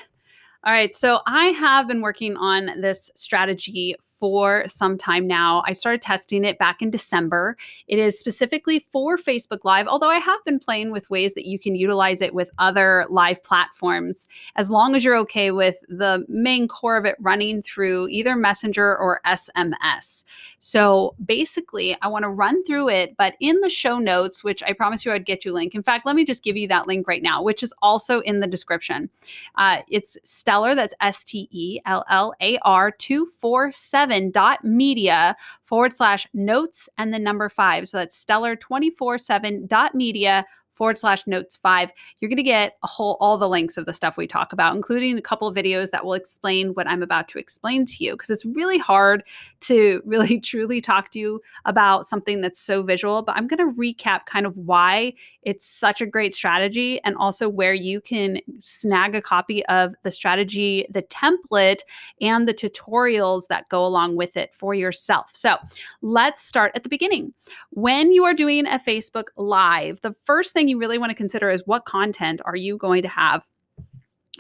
All 0.66 0.74
right. 0.74 0.96
So 0.96 1.20
I 1.28 1.48
have 1.48 1.88
been 1.88 2.02
working 2.02 2.38
on 2.38 2.80
this 2.82 3.12
strategy 3.16 3.96
for 4.24 4.66
some 4.70 4.98
time 4.98 5.28
now. 5.28 5.62
I 5.68 5.74
started 5.74 6.02
testing 6.02 6.46
it 6.46 6.58
back 6.58 6.82
in 6.82 6.90
December. 6.90 7.58
It 7.90 8.00
is 8.00 8.18
specifically 8.18 8.88
for 8.90 9.18
Facebook 9.18 9.66
Live, 9.66 9.86
although 9.86 10.10
I 10.10 10.20
have 10.20 10.40
been 10.46 10.60
playing 10.60 10.94
with 10.94 11.10
ways 11.10 11.34
that 11.34 11.46
you 11.46 11.60
can 11.60 11.76
utilize 11.76 12.22
it 12.22 12.34
with 12.34 12.50
other 12.58 13.06
live 13.10 13.44
platforms, 13.44 14.30
as 14.56 14.70
long 14.70 14.96
as 14.96 15.04
you're 15.04 15.18
okay 15.18 15.52
with 15.52 15.76
the 15.90 16.26
main 16.30 16.70
core 16.70 16.96
of 16.96 17.04
it 17.04 17.18
running 17.20 17.62
through 17.64 18.08
either 18.08 18.34
Messenger 18.34 18.98
or 18.98 19.20
SMS. 19.26 20.24
So 20.60 21.16
basically, 21.26 21.98
I 22.02 22.08
want 22.08 22.24
to 22.24 22.30
run 22.30 22.64
through 22.64 22.88
it, 22.88 23.18
but 23.18 23.34
in 23.42 23.60
the 23.60 23.70
show 23.70 24.00
notes, 24.00 24.42
which 24.42 24.64
I 24.64 24.72
promise 24.72 25.04
you 25.04 25.12
I'd 25.12 25.26
get 25.26 25.44
you 25.44 25.52
a 25.52 25.54
link. 25.54 25.76
In 25.76 25.84
fact, 25.84 26.06
let 26.06 26.16
me 26.16 26.24
just 26.24 26.46
give 26.46 26.56
you 26.56 26.70
that 26.70 26.88
link 26.88 27.10
right 27.10 27.22
now, 27.22 27.44
which 27.44 27.62
is 27.62 27.74
also 27.82 28.22
in 28.22 28.40
the 28.40 28.48
description. 28.48 29.10
Uh, 29.56 29.80
it's 29.90 30.18
Stellar, 30.24 30.76
that's 30.76 30.94
S 31.02 31.26
T 31.26 31.50
E 31.52 31.82
L 31.86 32.06
L 32.10 32.34
A 32.40 32.58
R 32.60 32.90
247 32.90 34.13
stellar247.media 34.14 35.36
forward 35.64 35.94
slash 35.94 36.28
notes 36.34 36.90
and 36.98 37.14
the 37.14 37.20
number 37.20 37.50
five. 37.50 37.88
So 37.88 37.98
that's 37.98 38.26
stellar247.media 38.26 40.46
forward 40.74 40.98
slash 40.98 41.26
notes 41.28 41.58
five. 41.58 41.92
You're 42.20 42.30
going 42.30 42.38
to 42.38 42.44
get 42.44 42.78
a 42.84 42.88
whole, 42.88 43.18
all 43.20 43.38
the 43.38 43.50
links 43.50 43.78
of 43.78 43.86
the 43.86 43.94
stuff 43.94 44.18
we 44.18 44.28
talk 44.28 44.54
about, 44.54 44.76
including 44.76 45.18
a 45.18 45.22
couple 45.22 45.48
of 45.48 45.56
videos 45.56 45.92
that 45.92 46.04
will 46.04 46.14
explain 46.14 46.70
what 46.70 46.90
I'm 46.90 47.04
about 47.04 47.28
to 47.30 47.40
explain 47.40 47.86
to 47.86 48.04
you. 48.04 48.14
Because 48.14 48.30
it's 48.30 48.46
really 48.46 48.78
hard 48.78 49.24
to 49.62 50.02
really 50.06 50.40
truly 50.40 50.82
talk 50.82 51.12
to 51.12 51.20
you 51.20 51.42
about 51.66 52.06
something 52.06 52.42
that's 52.42 52.60
so 52.60 52.84
visual. 52.84 53.22
But 53.22 53.36
I'm 53.36 53.48
going 53.48 53.72
to 53.72 53.80
recap 53.80 54.26
kind 54.26 54.46
of 54.46 54.56
why 54.58 55.14
it's 55.44 55.66
such 55.66 56.02
a 56.02 56.06
great 56.06 56.34
strategy 56.34 57.02
and 57.04 57.16
also 57.18 57.48
where 57.48 57.74
you 57.74 58.02
can 58.02 58.40
snag 58.60 59.16
a 59.16 59.22
copy 59.22 59.66
of 59.68 59.94
the 60.04 60.12
strategy, 60.12 60.86
the 60.90 61.04
template, 61.04 61.82
and 62.22 62.48
the 62.48 62.54
tutorials 62.54 63.48
that 63.48 63.70
go 63.70 63.86
along 63.86 64.16
with 64.16 64.38
it 64.38 64.54
for 64.54 64.74
yourself. 64.74 65.30
So 65.34 65.58
let's 66.02 66.44
start 66.44 66.72
at 66.76 66.84
the 66.84 66.90
beginning. 66.90 67.34
When 67.72 68.12
you 68.12 68.24
are 68.24 68.34
doing 68.34 68.66
a 68.66 68.80
Facebook 68.80 69.28
Live, 69.38 70.02
the 70.02 70.16
first 70.24 70.54
thing 70.54 70.63
you 70.68 70.78
really 70.78 70.98
want 70.98 71.10
to 71.10 71.16
consider 71.16 71.50
is 71.50 71.64
what 71.66 71.86
content 71.86 72.42
are 72.46 72.56
you 72.56 72.78
going 72.78 73.02
to 73.02 73.10
have? 73.10 73.46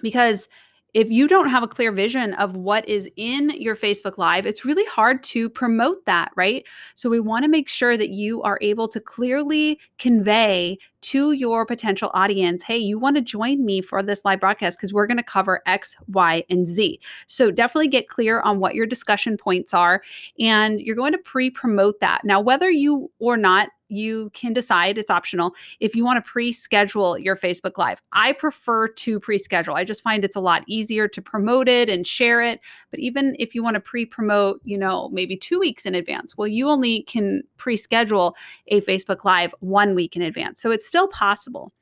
Because 0.01 0.48
if 0.94 1.10
you 1.10 1.27
don't 1.27 1.50
have 1.50 1.63
a 1.63 1.68
clear 1.68 1.92
vision 1.92 2.36
of 2.36 2.56
what 2.56 2.88
is 2.88 3.10
in 3.15 3.50
your 3.51 3.75
Facebook 3.75 4.18
Live, 4.18 4.46
it's 4.46 4.63
really 4.63 4.86
hard 4.86 5.24
to 5.24 5.50
promote 5.50 6.06
that, 6.06 6.32
right? 6.36 6.65
So 6.94 7.10
we 7.10 7.20
want 7.20 7.44
to 7.46 7.50
make 7.50 7.68
sure 7.68 7.98
that 7.98 8.10
you 8.10 8.44
are 8.44 8.60
able 8.62 8.88
to 8.89 9.00
clearly 9.00 9.80
convey 9.98 10.77
to 11.03 11.33
your 11.33 11.65
potential 11.65 12.12
audience 12.13 12.63
hey, 12.63 12.77
you 12.77 12.98
want 12.98 13.15
to 13.15 13.22
join 13.22 13.63
me 13.63 13.81
for 13.81 14.01
this 14.01 14.24
live 14.25 14.39
broadcast 14.39 14.77
because 14.77 14.93
we're 14.93 15.07
going 15.07 15.17
to 15.17 15.24
cover 15.24 15.62
X, 15.65 15.95
Y, 16.07 16.43
and 16.50 16.65
Z. 16.65 17.00
So 17.27 17.51
definitely 17.51 17.89
get 17.89 18.07
clear 18.07 18.41
on 18.41 18.60
what 18.60 18.75
your 18.75 18.86
discussion 18.86 19.38
points 19.38 19.74
are, 19.74 20.01
and 20.39 20.79
you're 20.81 20.95
going 20.95 21.12
to 21.12 21.17
pre 21.19 21.50
promote 21.50 22.00
that. 22.00 22.24
Now, 22.24 22.41
whether 22.41 22.69
you 22.69 23.12
or 23.19 23.38
not 23.38 23.69
you 23.89 24.31
can 24.33 24.53
decide 24.53 24.98
it's 24.98 25.12
optional 25.12 25.53
if 25.79 25.95
you 25.95 26.03
want 26.03 26.24
to 26.24 26.29
pre-schedule 26.29 27.17
your 27.17 27.36
Facebook 27.36 27.77
Live. 27.77 28.01
I 28.12 28.33
prefer 28.33 28.88
to 28.88 29.19
pre-schedule. 29.19 29.75
I 29.75 29.83
just 29.83 30.01
find 30.01 30.24
it's 30.24 30.36
a 30.36 30.41
lot 30.41 30.63
easier 30.67 31.07
to 31.07 31.22
promote 31.22 31.69
it 31.69 31.89
and 31.89 32.07
share 32.07 32.41
it. 32.41 32.60
But 32.89 33.00
even 33.01 33.36
if 33.39 33.53
you 33.53 33.62
want 33.62 33.75
to 33.75 33.79
pre-promote, 33.79 34.62
you 34.63 34.77
know, 34.77 35.10
maybe 35.10 35.38
2 35.38 35.60
weeks 35.60 35.86
in 35.86 35.93
advance, 35.95 36.36
well 36.38 36.48
you 36.48 36.69
only 36.69 37.03
can 37.03 37.43
pre-schedule 37.57 38.36
a 38.67 38.81
Facebook 38.81 39.24
Live 39.24 39.53
1 39.60 39.95
week 39.95 40.15
in 40.15 40.22
advance. 40.22 40.60
So 40.60 40.72
it's 40.72 40.88
still 40.93 41.07
possible. 41.07 41.73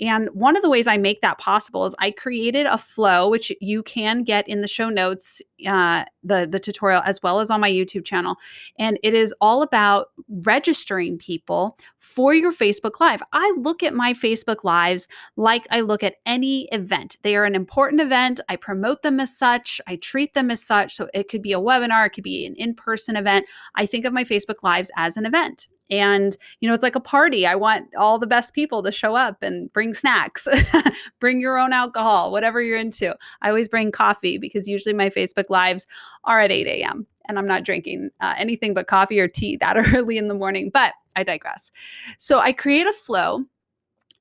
And 0.00 0.28
one 0.32 0.56
of 0.56 0.62
the 0.62 0.70
ways 0.70 0.86
I 0.86 0.96
make 0.96 1.20
that 1.20 1.36
possible 1.36 1.84
is 1.84 1.94
I 1.98 2.12
created 2.12 2.64
a 2.64 2.78
flow, 2.78 3.28
which 3.28 3.52
you 3.60 3.82
can 3.82 4.22
get 4.22 4.48
in 4.48 4.62
the 4.62 4.68
show 4.68 4.88
notes, 4.88 5.42
uh, 5.66 6.04
the, 6.22 6.48
the 6.50 6.58
tutorial, 6.58 7.02
as 7.04 7.22
well 7.22 7.40
as 7.40 7.50
on 7.50 7.60
my 7.60 7.70
YouTube 7.70 8.06
channel. 8.06 8.36
And 8.78 8.98
it 9.02 9.12
is 9.12 9.34
all 9.42 9.60
about 9.60 10.06
registering 10.28 11.18
people 11.18 11.76
for 11.98 12.32
your 12.32 12.52
Facebook 12.52 13.00
Live. 13.00 13.22
I 13.34 13.54
look 13.58 13.82
at 13.82 13.92
my 13.92 14.14
Facebook 14.14 14.64
Lives 14.64 15.08
like 15.36 15.66
I 15.70 15.82
look 15.82 16.02
at 16.02 16.16
any 16.24 16.66
event. 16.72 17.18
They 17.22 17.36
are 17.36 17.44
an 17.44 17.54
important 17.54 18.00
event. 18.00 18.40
I 18.48 18.56
promote 18.56 19.02
them 19.02 19.20
as 19.20 19.36
such, 19.36 19.78
I 19.86 19.96
treat 19.96 20.32
them 20.32 20.50
as 20.50 20.62
such. 20.62 20.94
So 20.94 21.08
it 21.12 21.28
could 21.28 21.42
be 21.42 21.52
a 21.52 21.60
webinar, 21.60 22.06
it 22.06 22.14
could 22.14 22.24
be 22.24 22.46
an 22.46 22.54
in 22.56 22.74
person 22.74 23.16
event. 23.16 23.44
I 23.74 23.84
think 23.84 24.06
of 24.06 24.14
my 24.14 24.24
Facebook 24.24 24.62
Lives 24.62 24.90
as 24.96 25.18
an 25.18 25.26
event 25.26 25.68
and 25.90 26.36
you 26.60 26.68
know 26.68 26.74
it's 26.74 26.82
like 26.82 26.94
a 26.94 27.00
party 27.00 27.46
i 27.46 27.54
want 27.54 27.86
all 27.96 28.18
the 28.18 28.26
best 28.26 28.54
people 28.54 28.82
to 28.82 28.90
show 28.90 29.14
up 29.14 29.42
and 29.42 29.72
bring 29.72 29.92
snacks 29.92 30.48
bring 31.20 31.40
your 31.40 31.58
own 31.58 31.72
alcohol 31.72 32.32
whatever 32.32 32.62
you're 32.62 32.78
into 32.78 33.14
i 33.42 33.48
always 33.48 33.68
bring 33.68 33.92
coffee 33.92 34.38
because 34.38 34.66
usually 34.66 34.94
my 34.94 35.10
facebook 35.10 35.50
lives 35.50 35.86
are 36.24 36.40
at 36.40 36.52
8 36.52 36.66
a.m 36.66 37.06
and 37.28 37.38
i'm 37.38 37.46
not 37.46 37.64
drinking 37.64 38.10
uh, 38.20 38.34
anything 38.36 38.74
but 38.74 38.86
coffee 38.86 39.20
or 39.20 39.28
tea 39.28 39.56
that 39.56 39.76
early 39.94 40.16
in 40.16 40.28
the 40.28 40.34
morning 40.34 40.70
but 40.72 40.94
i 41.16 41.22
digress 41.22 41.70
so 42.18 42.40
i 42.40 42.52
create 42.52 42.86
a 42.86 42.92
flow 42.92 43.44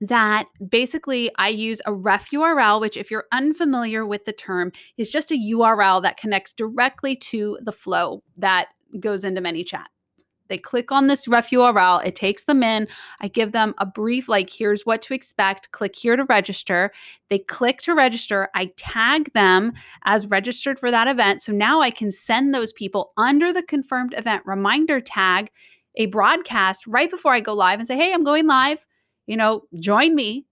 that 0.01 0.47
basically 0.67 1.31
I 1.37 1.47
use 1.47 1.81
a 1.85 1.93
ref 1.93 2.29
URL, 2.31 2.81
which, 2.81 2.97
if 2.97 3.09
you're 3.09 3.23
unfamiliar 3.31 4.05
with 4.05 4.25
the 4.25 4.33
term, 4.33 4.73
is 4.97 5.09
just 5.09 5.31
a 5.31 5.35
URL 5.35 6.01
that 6.01 6.17
connects 6.17 6.51
directly 6.51 7.15
to 7.15 7.57
the 7.61 7.71
flow 7.71 8.21
that 8.35 8.67
goes 8.99 9.23
into 9.23 9.39
ManyChat. 9.39 9.85
They 10.49 10.57
click 10.57 10.91
on 10.91 11.07
this 11.07 11.27
ref 11.27 11.49
URL, 11.49 12.05
it 12.05 12.15
takes 12.15 12.43
them 12.43 12.63
in. 12.63 12.87
I 13.21 13.27
give 13.27 13.51
them 13.51 13.73
a 13.77 13.85
brief, 13.85 14.27
like, 14.27 14.49
here's 14.49 14.85
what 14.85 15.01
to 15.03 15.13
expect. 15.13 15.71
Click 15.71 15.95
here 15.95 16.15
to 16.15 16.25
register. 16.25 16.91
They 17.29 17.39
click 17.39 17.79
to 17.81 17.93
register. 17.93 18.49
I 18.53 18.71
tag 18.77 19.31
them 19.33 19.73
as 20.05 20.27
registered 20.27 20.79
for 20.79 20.91
that 20.91 21.07
event. 21.07 21.41
So 21.41 21.51
now 21.51 21.81
I 21.81 21.89
can 21.89 22.11
send 22.11 22.53
those 22.53 22.73
people 22.73 23.11
under 23.17 23.53
the 23.53 23.63
confirmed 23.63 24.13
event 24.17 24.43
reminder 24.45 24.99
tag 25.01 25.49
a 25.95 26.07
broadcast 26.07 26.87
right 26.87 27.09
before 27.09 27.33
I 27.33 27.39
go 27.39 27.53
live 27.53 27.79
and 27.79 27.87
say, 27.87 27.95
hey, 27.95 28.13
I'm 28.13 28.23
going 28.23 28.47
live. 28.47 28.79
You 29.27 29.37
know, 29.37 29.63
join 29.79 30.15
me. 30.15 30.45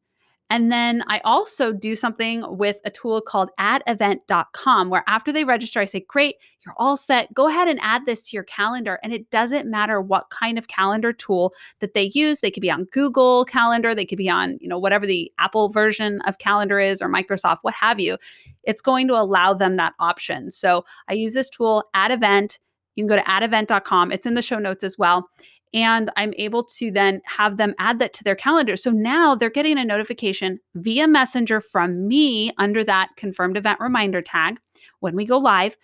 And 0.51 0.70
then 0.70 1.01
I 1.08 1.22
also 1.24 1.72
do 1.72 1.96
something 1.96 2.43
with 2.58 2.79
a 2.84 2.89
tool 2.89 3.22
called 3.22 3.51
addevent.com 3.58 4.89
where 4.89 5.05
after 5.08 5.31
they 5.31 5.46
register, 5.46 5.79
I 5.79 5.86
say, 5.86 6.01
Great, 6.01 6.36
you're 6.65 6.75
all 6.77 6.98
set. 6.98 7.34
Go 7.34 7.48
ahead 7.48 7.70
and 7.70 7.79
add 7.81 8.05
this 8.05 8.29
to 8.29 8.36
your 8.36 8.43
calendar. 8.43 9.00
And 9.01 9.13
it 9.13 9.29
doesn't 9.29 9.72
matter 9.72 10.01
what 10.01 10.29
kind 10.29 10.58
of 10.58 10.67
calendar 10.67 11.13
tool 11.13 11.53
that 11.79 11.93
they 11.93 12.12
use. 12.13 12.41
They 12.41 12.51
could 12.51 12.60
be 12.60 12.70
on 12.70 12.84
Google 12.91 13.46
Calendar, 13.46 13.96
they 13.96 14.05
could 14.05 14.17
be 14.17 14.29
on, 14.29 14.58
you 14.60 14.67
know, 14.67 14.77
whatever 14.77 15.08
the 15.08 15.31
Apple 15.39 15.70
version 15.70 16.20
of 16.24 16.39
calendar 16.39 16.81
is 16.81 17.01
or 17.01 17.08
Microsoft, 17.08 17.60
what 17.62 17.74
have 17.74 18.01
you. 18.01 18.17
It's 18.63 18.81
going 18.81 19.08
to 19.08 19.13
allow 19.13 19.53
them 19.53 19.77
that 19.77 19.93
option. 20.00 20.51
So 20.51 20.84
I 21.08 21.13
use 21.13 21.34
this 21.34 21.50
tool, 21.50 21.86
Add 21.93 22.12
Event. 22.12 22.60
You 22.96 23.05
can 23.05 23.08
go 23.08 23.15
to 23.15 23.24
addevent.com. 23.24 24.12
It's 24.12 24.25
in 24.25 24.34
the 24.34 24.41
show 24.41 24.60
notes 24.60 24.84
as 24.84 24.98
well 24.98 25.29
and 25.74 26.10
I'm 26.18 26.34
able 26.38 26.63
to 26.66 26.92
then 26.92 27.22
have 27.25 27.58
them 27.58 27.74
add 27.80 28.00
that 28.00 28.13
to 28.13 28.24
their 28.24 28.36
calendar. 28.36 28.75
So 28.75 28.92
now 28.92 29.36
they're 29.36 29.50
getting 29.50 29.78
a 29.78 29.86
notification 29.86 30.60
via 30.75 31.08
Messenger 31.08 31.62
from 31.62 32.08
me 32.08 32.51
under 32.58 32.84
that 32.84 33.10
confirmed 33.16 33.58
event 33.58 33.80
reminder 33.80 34.22
tag 34.22 34.60
when 35.00 35.16
we 35.16 35.25
go 35.25 35.38
live. 35.38 35.78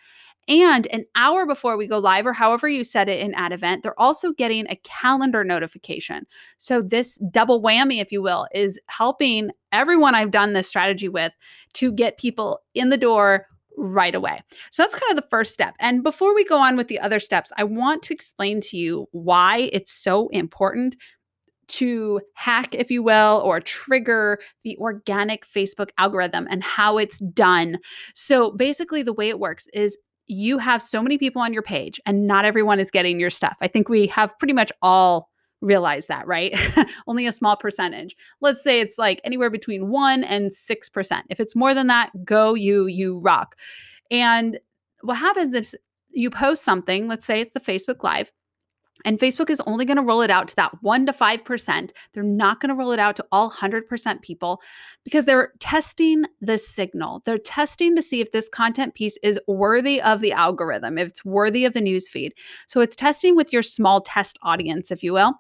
And 0.50 0.88
an 0.88 1.04
hour 1.16 1.46
before 1.46 1.76
we 1.76 1.88
go 1.88 1.98
live, 1.98 2.26
or 2.26 2.32
however 2.32 2.70
you 2.70 2.86
set 2.86 3.10
it 3.10 3.20
in 3.20 3.34
Add 3.34 3.52
Event, 3.52 3.84
they're 3.84 4.00
also 4.00 4.32
getting 4.32 4.66
a 4.70 4.78
calendar 4.78 5.44
notification. 5.44 6.26
So, 6.58 6.82
this 6.82 7.18
double 7.32 7.62
whammy, 7.62 8.02
if 8.02 8.14
you 8.14 8.22
will, 8.22 8.48
is 8.54 8.80
helping 8.88 9.52
everyone 9.74 10.16
I've 10.16 10.32
done 10.32 10.54
this 10.54 10.70
strategy 10.70 11.10
with 11.10 11.34
to 11.74 11.92
get 11.92 12.18
people 12.18 12.62
in 12.76 12.90
the 12.90 12.98
door 12.98 13.46
right 13.78 14.16
away. 14.16 14.42
So 14.72 14.84
that's 14.84 14.96
kind 14.96 15.12
of 15.12 15.24
the 15.24 15.30
first 15.30 15.54
step. 15.54 15.76
And 15.80 16.04
before 16.04 16.36
we 16.36 16.44
go 16.44 16.58
on 16.58 16.76
with 16.76 16.88
the 16.88 17.00
other 17.00 17.20
steps, 17.20 17.52
I 17.58 17.64
want 17.64 18.04
to 18.04 18.14
explain 18.14 18.60
to 18.62 18.78
you 18.78 19.08
why 19.12 19.70
it's 19.72 19.92
so 19.92 20.28
important 20.30 20.96
to 21.68 22.22
hack, 22.34 22.74
if 22.74 22.90
you 22.90 23.04
will, 23.04 23.42
or 23.44 23.60
trigger 23.60 24.40
the 24.64 24.78
organic 24.78 25.46
Facebook 25.46 25.90
algorithm 25.98 26.48
and 26.50 26.64
how 26.64 26.98
it's 26.98 27.20
done. 27.20 27.78
So 28.16 28.52
basically, 28.52 29.04
the 29.04 29.14
way 29.14 29.30
it 29.30 29.40
works 29.40 29.68
is 29.74 29.98
you 30.28 30.58
have 30.58 30.82
so 30.82 31.02
many 31.02 31.18
people 31.18 31.42
on 31.42 31.54
your 31.54 31.62
page 31.62 32.00
and 32.06 32.28
not 32.28 32.46
everyone 32.46 32.80
is 32.80 32.92
getting 32.92 33.20
your 33.20 33.30
stuff. 33.30 33.58
I 33.62 33.68
think 33.68 33.90
we 33.90 34.08
have 34.08 34.38
pretty 34.40 34.54
much 34.54 34.72
all 34.82 35.30
realize 35.62 36.08
that, 36.08 36.28
right? 36.28 36.56
Only 37.08 37.26
a 37.26 37.32
small 37.32 37.56
percentage. 37.56 38.16
Let's 38.42 38.64
say 38.64 38.80
it's 38.80 38.98
like 38.98 39.22
anywhere 39.24 39.50
between 39.50 39.90
1 39.90 40.24
and 40.24 40.52
6%. 40.52 41.22
If 41.30 41.40
it's 41.40 41.56
more 41.56 41.74
than 41.74 41.88
that, 41.88 42.12
go 42.24 42.54
you 42.54 42.86
you 42.88 43.20
rock. 43.20 43.56
And 44.12 44.60
what 45.02 45.18
happens 45.18 45.54
is 45.54 45.76
you 46.12 46.30
post 46.30 46.64
something, 46.64 47.08
let's 47.08 47.26
say 47.26 47.42
it's 47.42 47.54
the 47.54 47.60
Facebook 47.60 48.04
Live, 48.04 48.32
and 49.06 49.20
Facebook 49.20 49.50
is 49.50 49.62
only 49.62 49.86
going 49.86 49.98
to 49.98 50.04
roll 50.04 50.22
it 50.22 50.30
out 50.30 50.48
to 50.50 50.56
that 50.56 50.72
1 50.82 51.06
to 51.06 51.14
5%. 51.14 51.92
They're 52.14 52.24
not 52.24 52.60
going 52.60 52.70
to 52.70 52.76
roll 52.76 52.92
it 52.92 53.00
out 53.00 53.16
to 53.18 53.26
all 53.32 53.50
100% 53.52 54.22
people 54.22 54.62
because 55.04 55.26
they're 55.26 55.52
testing 55.60 56.26
the 56.42 56.58
signal. 56.58 57.22
They're 57.26 57.38
testing 57.38 57.96
to 57.96 58.02
see 58.02 58.22
if 58.22 58.32
this 58.32 58.50
content 58.50 58.94
piece 58.94 59.18
is 59.24 59.40
worthy 59.48 60.02
of 60.02 60.22
the 60.22 60.32
algorithm, 60.32 60.98
if 60.98 61.10
it's 61.10 61.26
worthy 61.26 61.66
of 61.66 61.74
the 61.74 61.82
newsfeed. 61.82 62.32
So 62.68 62.82
it's 62.82 62.96
testing 62.96 63.36
with 63.36 63.54
your 63.54 63.64
small 63.64 64.02
test 64.02 64.38
audience, 64.42 64.92
if 64.92 65.04
you 65.04 65.14
will. 65.14 65.34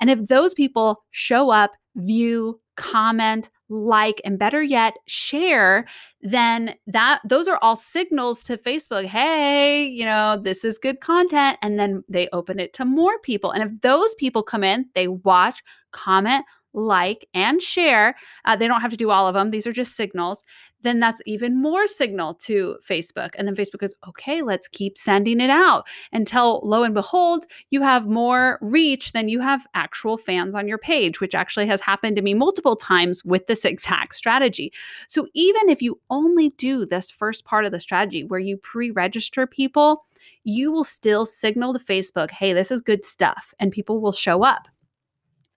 And 0.00 0.10
if 0.10 0.26
those 0.26 0.54
people 0.54 1.04
show 1.10 1.50
up, 1.50 1.72
view, 1.96 2.58
comment, 2.82 3.48
like, 3.68 4.20
and 4.24 4.38
better 4.38 4.60
yet, 4.60 4.94
share, 5.06 5.86
then 6.20 6.74
that 6.88 7.20
those 7.24 7.46
are 7.46 7.58
all 7.62 7.76
signals 7.76 8.42
to 8.42 8.58
Facebook. 8.58 9.06
Hey, 9.06 9.84
you 9.86 10.04
know, 10.04 10.36
this 10.42 10.64
is 10.64 10.78
good 10.78 11.00
content. 11.00 11.58
And 11.62 11.78
then 11.78 12.02
they 12.08 12.28
open 12.32 12.58
it 12.58 12.72
to 12.74 12.84
more 12.84 13.18
people. 13.20 13.52
And 13.52 13.62
if 13.62 13.80
those 13.80 14.14
people 14.16 14.42
come 14.42 14.64
in, 14.64 14.86
they 14.94 15.06
watch, 15.06 15.62
comment, 15.92 16.44
like, 16.74 17.26
and 17.34 17.62
share. 17.62 18.16
Uh, 18.44 18.56
they 18.56 18.66
don't 18.66 18.80
have 18.80 18.90
to 18.90 18.96
do 18.96 19.10
all 19.10 19.28
of 19.28 19.34
them. 19.34 19.50
These 19.50 19.66
are 19.66 19.72
just 19.72 19.96
signals 19.96 20.42
then 20.82 21.00
that's 21.00 21.22
even 21.26 21.58
more 21.58 21.86
signal 21.86 22.34
to 22.34 22.76
Facebook. 22.86 23.30
And 23.36 23.46
then 23.46 23.56
Facebook 23.56 23.78
goes, 23.78 23.94
okay, 24.08 24.42
let's 24.42 24.68
keep 24.68 24.98
sending 24.98 25.40
it 25.40 25.50
out 25.50 25.86
until 26.12 26.60
lo 26.64 26.82
and 26.82 26.94
behold, 26.94 27.46
you 27.70 27.82
have 27.82 28.06
more 28.06 28.58
reach 28.60 29.12
than 29.12 29.28
you 29.28 29.40
have 29.40 29.66
actual 29.74 30.16
fans 30.16 30.54
on 30.54 30.68
your 30.68 30.78
page, 30.78 31.20
which 31.20 31.34
actually 31.34 31.66
has 31.66 31.80
happened 31.80 32.16
to 32.16 32.22
me 32.22 32.34
multiple 32.34 32.76
times 32.76 33.24
with 33.24 33.46
this 33.46 33.64
exact 33.72 34.14
strategy. 34.14 34.72
So 35.08 35.26
even 35.34 35.68
if 35.68 35.82
you 35.82 36.00
only 36.10 36.50
do 36.50 36.86
this 36.86 37.10
first 37.10 37.44
part 37.44 37.64
of 37.64 37.72
the 37.72 37.80
strategy 37.80 38.24
where 38.24 38.40
you 38.40 38.56
pre 38.56 38.90
register 38.90 39.46
people, 39.46 40.04
you 40.44 40.70
will 40.70 40.84
still 40.84 41.26
signal 41.26 41.72
to 41.72 41.78
Facebook, 41.78 42.30
hey, 42.30 42.52
this 42.52 42.70
is 42.70 42.80
good 42.80 43.04
stuff, 43.04 43.52
and 43.58 43.72
people 43.72 44.00
will 44.00 44.12
show 44.12 44.44
up. 44.44 44.68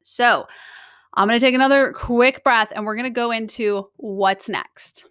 So, 0.02 0.48
I'm 1.16 1.28
going 1.28 1.40
to 1.40 1.46
take 1.46 1.56
another 1.56 1.94
quick 1.94 2.44
breath 2.44 2.74
and 2.76 2.86
we're 2.86 2.96
going 2.96 3.06
to 3.06 3.10
go 3.10 3.32
into 3.32 3.86
what's 3.98 4.50
next. 4.50 5.06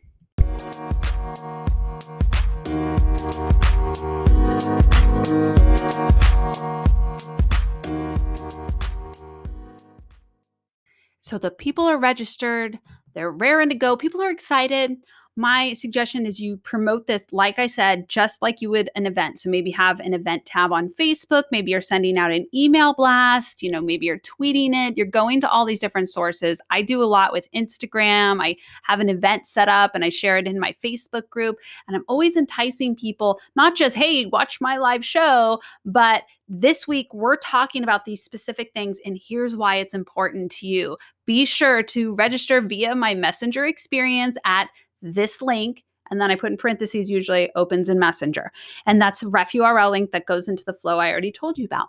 So 11.21 11.39
the 11.39 11.51
people 11.51 11.87
are 11.87 11.99
registered, 11.99 12.79
they're 13.15 13.31
raring 13.31 13.71
to 13.71 13.75
go, 13.75 13.97
people 13.97 14.23
are 14.23 14.31
excited 14.31 14.97
my 15.37 15.73
suggestion 15.73 16.27
is 16.27 16.39
you 16.39 16.57
promote 16.59 17.09
this, 17.09 17.27
like 17.33 17.59
I 17.59 17.67
said, 17.67 18.09
just 18.09 18.41
like 18.41 18.63
you 18.63 18.71
would 18.71 18.89
an 18.95 19.05
event. 19.05 19.41
So 19.41 19.51
maybe 19.51 19.71
have 19.73 19.99
an 19.99 20.15
event 20.15 20.45
tab 20.45 20.73
on 20.73 20.91
Facebook. 20.91 21.45
Maybe 21.51 21.73
you're 21.73 21.81
sending 21.81 22.17
out 22.17 22.31
an 22.31 22.47
email 22.55 22.95
blast. 22.95 23.63
You 23.63 23.71
know, 23.71 23.81
maybe 23.81 24.07
you're 24.07 24.21
tweeting 24.21 24.73
it. 24.73 24.97
You're 24.97 25.07
going 25.07 25.41
to 25.41 25.51
all 25.51 25.65
these 25.65 25.81
different 25.81 26.09
sources. 26.09 26.61
I 26.71 26.83
do 26.83 27.03
a 27.03 27.05
lot 27.05 27.33
with 27.33 27.51
Instagram. 27.53 28.41
I 28.41 28.57
have 28.85 29.01
an 29.01 29.09
event 29.09 29.47
set 29.47 29.69
up 29.69 29.93
and 29.95 30.05
I 30.05 30.09
share 30.09 30.37
it 30.37 30.47
in 30.47 30.61
my 30.61 30.75
Facebook 30.85 31.29
group. 31.31 31.57
And 31.89 31.97
I'm 31.97 32.05
always 32.07 32.37
enticing 32.37 32.95
people, 32.95 33.41
not 33.57 33.75
just, 33.75 33.97
hey, 33.97 34.27
watch 34.27 34.61
my 34.61 34.77
live 34.77 35.05
show, 35.05 35.61
but 35.85 36.23
this 36.49 36.87
week 36.87 37.13
we're 37.13 37.37
talking 37.37 37.83
about 37.83 38.05
these 38.05 38.23
specific 38.23 38.71
things 38.73 38.99
and 39.05 39.19
here's 39.21 39.57
why 39.57 39.77
it's 39.77 39.95
important 39.95 40.51
to 40.53 40.67
you. 40.67 40.97
Be 41.27 41.47
sure 41.47 41.83
to 41.85 42.15
register 42.15 42.61
via 42.61 42.95
my 42.95 43.15
messenger 43.15 43.65
experience 43.65 44.37
at 44.45 44.69
this 45.05 45.41
link 45.41 45.85
and 46.11 46.21
then 46.21 46.31
I 46.31 46.35
put 46.35 46.51
in 46.51 46.57
parentheses 46.57 47.11
usually 47.11 47.51
opens 47.57 47.89
in 47.89 47.99
Messenger. 47.99 48.53
And 48.87 49.01
that's 49.01 49.23
a 49.23 49.29
ref 49.29 49.53
URL 49.53 49.91
link 49.91 50.13
that 50.13 50.27
goes 50.27 50.49
into 50.49 50.65
the 50.65 50.75
flow 50.75 50.99
I 50.99 51.11
already 51.11 51.33
told 51.33 51.57
you 51.57 51.65
about. 51.65 51.89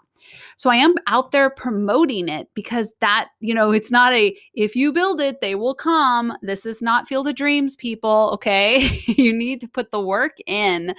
So 0.57 0.69
I 0.69 0.75
am 0.75 0.95
out 1.07 1.31
there 1.31 1.50
promoting 1.50 2.29
it 2.29 2.48
because 2.53 2.93
that, 3.01 3.29
you 3.39 3.53
know, 3.53 3.72
it's 3.72 3.91
not 3.91 4.13
a 4.13 4.36
if 4.53 4.75
you 4.75 4.93
build 4.93 5.19
it, 5.19 5.41
they 5.41 5.55
will 5.55 5.75
come. 5.75 6.34
This 6.41 6.65
is 6.65 6.81
not 6.81 7.07
Field 7.07 7.27
of 7.27 7.36
Dreams, 7.36 7.75
people. 7.75 8.31
Okay. 8.34 9.01
you 9.05 9.34
need 9.34 9.60
to 9.62 9.67
put 9.67 9.91
the 9.91 10.01
work 10.01 10.38
in. 10.48 10.95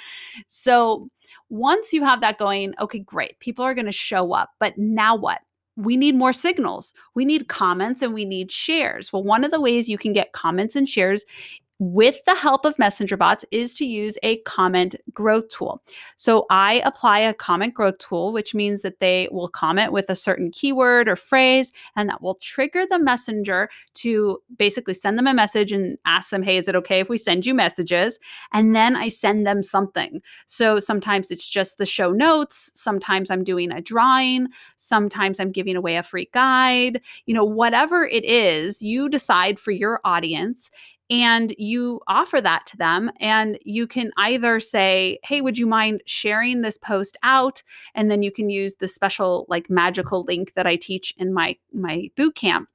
So 0.49 1.09
once 1.49 1.93
you 1.93 2.05
have 2.05 2.21
that 2.21 2.39
going, 2.39 2.75
okay, 2.81 2.99
great. 2.99 3.39
People 3.41 3.65
are 3.65 3.75
going 3.75 3.87
to 3.87 3.93
show 3.93 4.33
up. 4.33 4.51
But 4.61 4.77
now 4.77 5.17
what? 5.17 5.41
we 5.79 5.95
need 5.95 6.15
more 6.15 6.33
signals. 6.33 6.95
We 7.15 7.27
need 7.27 7.49
comments 7.49 8.01
and 8.01 8.15
we 8.15 8.25
need 8.25 8.51
shares. 8.51 9.13
Well, 9.13 9.23
one 9.23 9.45
of 9.45 9.51
the 9.51 9.61
ways 9.61 9.91
you 9.91 9.99
can 9.99 10.15
get 10.15 10.33
comments 10.33 10.75
and 10.75 10.89
shares 10.89 11.23
with 11.79 12.25
the 12.25 12.35
help 12.35 12.65
of 12.65 12.79
messenger 12.79 13.17
bots 13.17 13.45
is 13.51 13.75
to 13.75 13.85
use 13.85 14.17
a 14.23 14.39
comment 14.39 14.95
growth 15.13 15.49
tool. 15.49 15.83
So 16.17 16.47
I 16.49 16.81
apply 16.85 17.21
a 17.21 17.35
comment 17.35 17.75
growth 17.75 17.99
tool, 17.99 18.33
which 18.33 18.55
means 18.55 18.83
that 18.83 19.01
they 19.01 19.29
will 19.31 19.49
comment 19.49 19.93
with 19.93 20.09
a 20.09 20.17
certain 20.17 20.51
keyword 20.51 21.09
or 21.09 21.17
phrase, 21.17 21.73
and 21.95 22.09
that 22.09 22.23
will 22.23 22.37
trigger 22.37 22.87
the 22.89 22.99
messenger 22.99 23.69
to 23.95 24.41
basically 24.57 24.95
send 24.95 25.19
them 25.19 25.27
a 25.27 25.35
message 25.35 25.71
and 25.71 25.99
ask 26.07 26.31
them, 26.31 26.43
hey, 26.43 26.57
is 26.57 26.69
it 26.69 26.77
okay 26.77 27.01
if 27.01 27.09
we 27.11 27.19
send 27.19 27.45
you 27.45 27.55
messages? 27.55 28.19
And 28.53 28.75
then 28.75 28.97
I 28.97 29.09
send 29.09 29.47
them 29.47 29.63
something. 29.63 30.23
So 30.47 30.79
sometimes 30.79 31.31
it's 31.31 31.49
just 31.49 31.77
the 31.77 31.87
show 31.87 32.11
notes. 32.13 32.71
Sometimes 32.75 33.31
I'm 33.31 33.45
doing 33.45 33.71
a 33.71 33.83
drawing. 33.83 34.49
Sometimes 34.79 35.41
I'm 35.41 35.53
giving 35.53 35.77
away 35.77 35.97
a 35.97 36.03
free 36.03 36.31
guide. 36.33 37.03
You 37.27 37.35
know, 37.35 37.45
whatever 37.45 38.05
it 38.07 38.25
is, 38.25 38.81
you 38.81 39.09
decide 39.09 39.61
for 39.61 39.73
your 39.73 40.01
audience 40.05 40.71
and 41.11 41.55
you 41.59 42.01
offer 42.09 42.41
that 42.41 42.67
to 42.67 42.77
them 42.77 43.11
and 43.21 43.59
you 43.65 43.87
can 43.87 44.11
either 44.17 44.59
say 44.59 45.19
hey 45.25 45.41
would 45.41 45.57
you 45.59 45.67
mind 45.67 46.03
sharing 46.07 46.63
this 46.63 46.79
post 46.79 47.17
out? 47.23 47.63
and 47.95 48.11
then 48.11 48.23
you 48.23 48.33
can 48.33 48.51
use 48.51 48.77
the 48.77 48.89
special 48.89 49.47
like 49.49 49.71
magical 49.71 50.25
link 50.25 50.53
that 50.55 50.67
i 50.67 50.77
teach 50.77 51.15
in 51.19 51.33
my 51.33 51.57
my 51.73 52.11
boot 52.17 52.35
camp. 52.35 52.69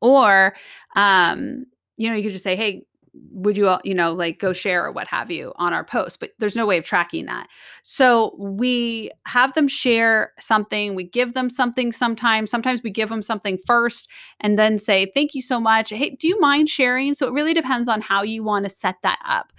Or 0.00 0.54
um 0.96 1.66
you 1.96 2.08
know 2.08 2.16
you 2.16 2.22
could 2.24 2.32
just 2.32 2.44
say 2.44 2.56
hey 2.56 2.82
would 3.14 3.56
you 3.56 3.76
you 3.84 3.94
know 3.94 4.12
like 4.12 4.38
go 4.38 4.52
share 4.52 4.84
or 4.84 4.92
what 4.92 5.06
have 5.06 5.30
you 5.30 5.52
on 5.56 5.72
our 5.72 5.84
post 5.84 6.18
but 6.18 6.30
there's 6.38 6.56
no 6.56 6.66
way 6.66 6.78
of 6.78 6.84
tracking 6.84 7.26
that. 7.26 7.48
So 7.82 8.34
we 8.38 9.10
have 9.26 9.52
them 9.54 9.68
share 9.68 10.32
something 10.38 10.94
we 10.94 11.04
give 11.04 11.34
them 11.34 11.50
something 11.50 11.92
sometimes 11.92 12.50
sometimes 12.50 12.82
we 12.82 12.90
give 12.90 13.08
them 13.08 13.22
something 13.22 13.58
first 13.66 14.08
and 14.40 14.58
then 14.58 14.78
say 14.78 15.10
thank 15.14 15.34
you 15.34 15.42
so 15.42 15.60
much. 15.60 15.90
Hey 15.90 16.16
do 16.18 16.26
you 16.26 16.40
mind 16.40 16.68
sharing? 16.68 17.14
So 17.14 17.26
it 17.26 17.32
really 17.32 17.54
depends 17.54 17.88
on 17.88 18.00
how 18.00 18.22
you 18.22 18.42
want 18.42 18.64
to 18.64 18.70
set 18.70 18.96
that 19.02 19.18
up. 19.26 19.52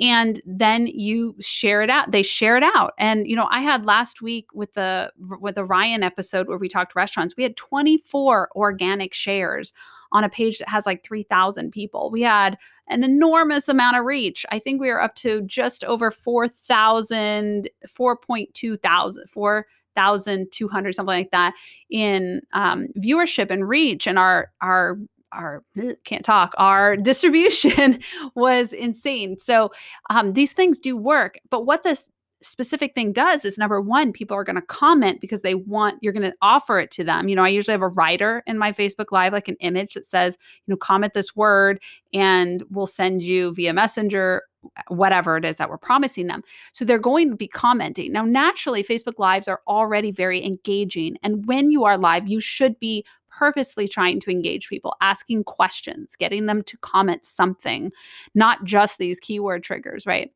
And 0.00 0.40
then 0.46 0.86
you 0.86 1.36
share 1.40 1.82
it 1.82 1.90
out 1.90 2.10
they 2.10 2.22
share 2.22 2.56
it 2.56 2.62
out. 2.62 2.94
And 2.98 3.26
you 3.26 3.36
know 3.36 3.48
i 3.50 3.60
had 3.60 3.84
last 3.84 4.22
week 4.22 4.46
with 4.54 4.72
the 4.74 5.12
with 5.18 5.56
the 5.56 5.64
ryan 5.64 6.02
episode 6.02 6.48
where 6.48 6.58
we 6.58 6.68
talked 6.68 6.94
restaurants 6.94 7.34
we 7.36 7.42
had 7.42 7.56
24 7.56 8.50
organic 8.54 9.14
shares 9.14 9.72
on 10.14 10.24
a 10.24 10.28
page 10.28 10.58
that 10.60 10.68
has 10.68 10.86
like 10.86 11.04
3,000 11.04 11.72
people. 11.72 12.10
We 12.10 12.22
had 12.22 12.56
an 12.88 13.02
enormous 13.02 13.68
amount 13.68 13.98
of 13.98 14.04
reach. 14.04 14.46
I 14.50 14.60
think 14.60 14.80
we 14.80 14.88
are 14.88 15.00
up 15.00 15.16
to 15.16 15.42
just 15.42 15.84
over 15.84 16.10
4,000, 16.10 17.68
4.2 17.86 18.80
thousand, 18.80 19.28
4,200, 19.28 20.94
something 20.94 21.06
like 21.06 21.30
that 21.32 21.52
in 21.90 22.40
um, 22.52 22.86
viewership 22.96 23.50
and 23.50 23.68
reach. 23.68 24.06
And 24.06 24.18
our, 24.18 24.52
our, 24.60 24.98
our 25.32 25.64
can't 26.04 26.24
talk 26.24 26.54
our 26.58 26.96
distribution 27.10 27.98
was 28.36 28.72
insane 28.72 29.36
so 29.36 29.72
um, 30.08 30.34
these 30.34 30.52
things 30.52 30.78
do 30.78 30.96
work 30.96 31.40
but 31.50 31.66
what 31.66 31.82
this 31.82 32.08
specific 32.44 32.94
thing 32.94 33.12
does 33.12 33.44
is 33.44 33.58
number 33.58 33.80
one, 33.80 34.12
people 34.12 34.36
are 34.36 34.44
going 34.44 34.56
to 34.56 34.62
comment 34.62 35.20
because 35.20 35.42
they 35.42 35.54
want, 35.54 35.98
you're 36.02 36.12
going 36.12 36.30
to 36.30 36.36
offer 36.42 36.78
it 36.78 36.90
to 36.92 37.04
them. 37.04 37.28
You 37.28 37.36
know, 37.36 37.44
I 37.44 37.48
usually 37.48 37.72
have 37.72 37.82
a 37.82 37.88
writer 37.88 38.42
in 38.46 38.58
my 38.58 38.72
Facebook 38.72 39.10
Live, 39.10 39.32
like 39.32 39.48
an 39.48 39.56
image 39.60 39.94
that 39.94 40.06
says, 40.06 40.36
you 40.66 40.72
know, 40.72 40.76
comment 40.76 41.14
this 41.14 41.34
word 41.34 41.82
and 42.12 42.62
we'll 42.70 42.86
send 42.86 43.22
you 43.22 43.54
via 43.54 43.72
Messenger 43.72 44.42
whatever 44.88 45.36
it 45.36 45.44
is 45.44 45.56
that 45.56 45.68
we're 45.68 45.76
promising 45.76 46.26
them. 46.26 46.42
So 46.72 46.84
they're 46.84 46.98
going 46.98 47.30
to 47.30 47.36
be 47.36 47.48
commenting. 47.48 48.12
Now, 48.12 48.24
naturally, 48.24 48.82
Facebook 48.82 49.18
Lives 49.18 49.48
are 49.48 49.60
already 49.66 50.10
very 50.10 50.44
engaging. 50.44 51.18
And 51.22 51.46
when 51.46 51.70
you 51.70 51.84
are 51.84 51.98
live, 51.98 52.26
you 52.26 52.40
should 52.40 52.78
be 52.80 53.04
purposely 53.36 53.88
trying 53.88 54.20
to 54.20 54.30
engage 54.30 54.68
people, 54.68 54.94
asking 55.00 55.44
questions, 55.44 56.16
getting 56.16 56.46
them 56.46 56.62
to 56.62 56.76
comment 56.78 57.24
something, 57.24 57.90
not 58.34 58.64
just 58.64 58.98
these 58.98 59.20
keyword 59.20 59.62
triggers, 59.62 60.06
right? 60.06 60.30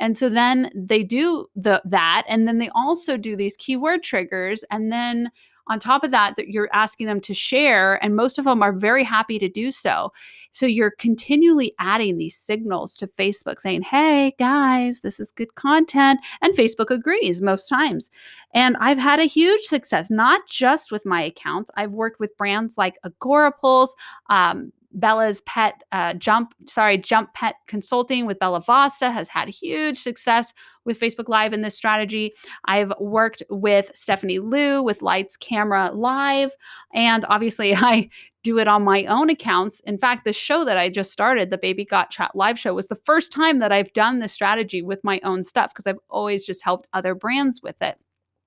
And 0.00 0.16
so 0.16 0.28
then 0.28 0.70
they 0.74 1.02
do 1.02 1.46
the 1.54 1.82
that 1.84 2.24
and 2.28 2.48
then 2.48 2.58
they 2.58 2.70
also 2.74 3.16
do 3.16 3.36
these 3.36 3.56
keyword 3.56 4.02
triggers 4.02 4.64
and 4.70 4.92
then 4.92 5.30
on 5.68 5.78
top 5.78 6.04
of 6.04 6.10
that 6.10 6.36
that 6.36 6.48
you're 6.48 6.68
asking 6.72 7.06
them 7.06 7.20
to 7.20 7.34
share 7.34 8.02
and 8.04 8.16
most 8.16 8.38
of 8.38 8.44
them 8.44 8.62
are 8.62 8.72
very 8.72 9.04
happy 9.04 9.38
to 9.38 9.48
do 9.48 9.70
so. 9.70 10.12
So 10.52 10.66
you're 10.66 10.92
continually 10.92 11.74
adding 11.78 12.18
these 12.18 12.36
signals 12.36 12.96
to 12.96 13.06
facebook 13.06 13.60
saying 13.60 13.82
hey 13.82 14.34
guys 14.38 15.00
this 15.00 15.20
is 15.20 15.30
good 15.32 15.54
content 15.54 16.20
and 16.40 16.54
facebook 16.54 16.90
agrees 16.90 17.40
most 17.42 17.68
times. 17.68 18.10
And 18.54 18.76
i've 18.80 18.98
had 18.98 19.20
a 19.20 19.24
huge 19.24 19.62
success 19.62 20.10
not 20.10 20.46
just 20.48 20.90
with 20.90 21.04
my 21.06 21.22
accounts. 21.22 21.70
I've 21.76 21.92
worked 21.92 22.20
with 22.20 22.36
brands 22.36 22.78
like 22.78 22.98
agorapulse 23.04 23.90
um, 24.30 24.72
Bella's 24.92 25.42
pet 25.42 25.82
uh, 25.92 26.14
jump, 26.14 26.54
sorry, 26.66 26.96
jump 26.98 27.34
pet 27.34 27.56
consulting 27.66 28.26
with 28.26 28.38
Bella 28.38 28.60
Vasta 28.60 29.10
has 29.10 29.28
had 29.28 29.48
huge 29.48 29.98
success 29.98 30.52
with 30.84 30.98
Facebook 30.98 31.28
Live 31.28 31.52
in 31.52 31.60
this 31.60 31.76
strategy. 31.76 32.32
I've 32.64 32.92
worked 32.98 33.42
with 33.50 33.90
Stephanie 33.94 34.38
Liu 34.38 34.82
with 34.82 35.02
Lights 35.02 35.36
Camera 35.36 35.90
Live, 35.92 36.52
and 36.94 37.24
obviously 37.28 37.74
I 37.76 38.08
do 38.42 38.58
it 38.58 38.68
on 38.68 38.82
my 38.82 39.04
own 39.04 39.28
accounts. 39.28 39.80
In 39.80 39.98
fact, 39.98 40.24
the 40.24 40.32
show 40.32 40.64
that 40.64 40.78
I 40.78 40.88
just 40.88 41.12
started, 41.12 41.50
the 41.50 41.58
Baby 41.58 41.84
Got 41.84 42.10
Chat 42.10 42.34
live 42.34 42.58
show, 42.58 42.72
was 42.74 42.88
the 42.88 43.00
first 43.04 43.30
time 43.30 43.58
that 43.58 43.72
I've 43.72 43.92
done 43.92 44.20
this 44.20 44.32
strategy 44.32 44.80
with 44.80 45.04
my 45.04 45.20
own 45.22 45.44
stuff 45.44 45.74
because 45.74 45.86
I've 45.86 46.00
always 46.08 46.46
just 46.46 46.64
helped 46.64 46.88
other 46.92 47.14
brands 47.14 47.60
with 47.62 47.80
it. 47.82 47.98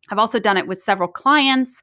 I've 0.10 0.20
also 0.20 0.40
done 0.40 0.58
it 0.58 0.68
with 0.68 0.80
several 0.80 1.08
clients. 1.08 1.82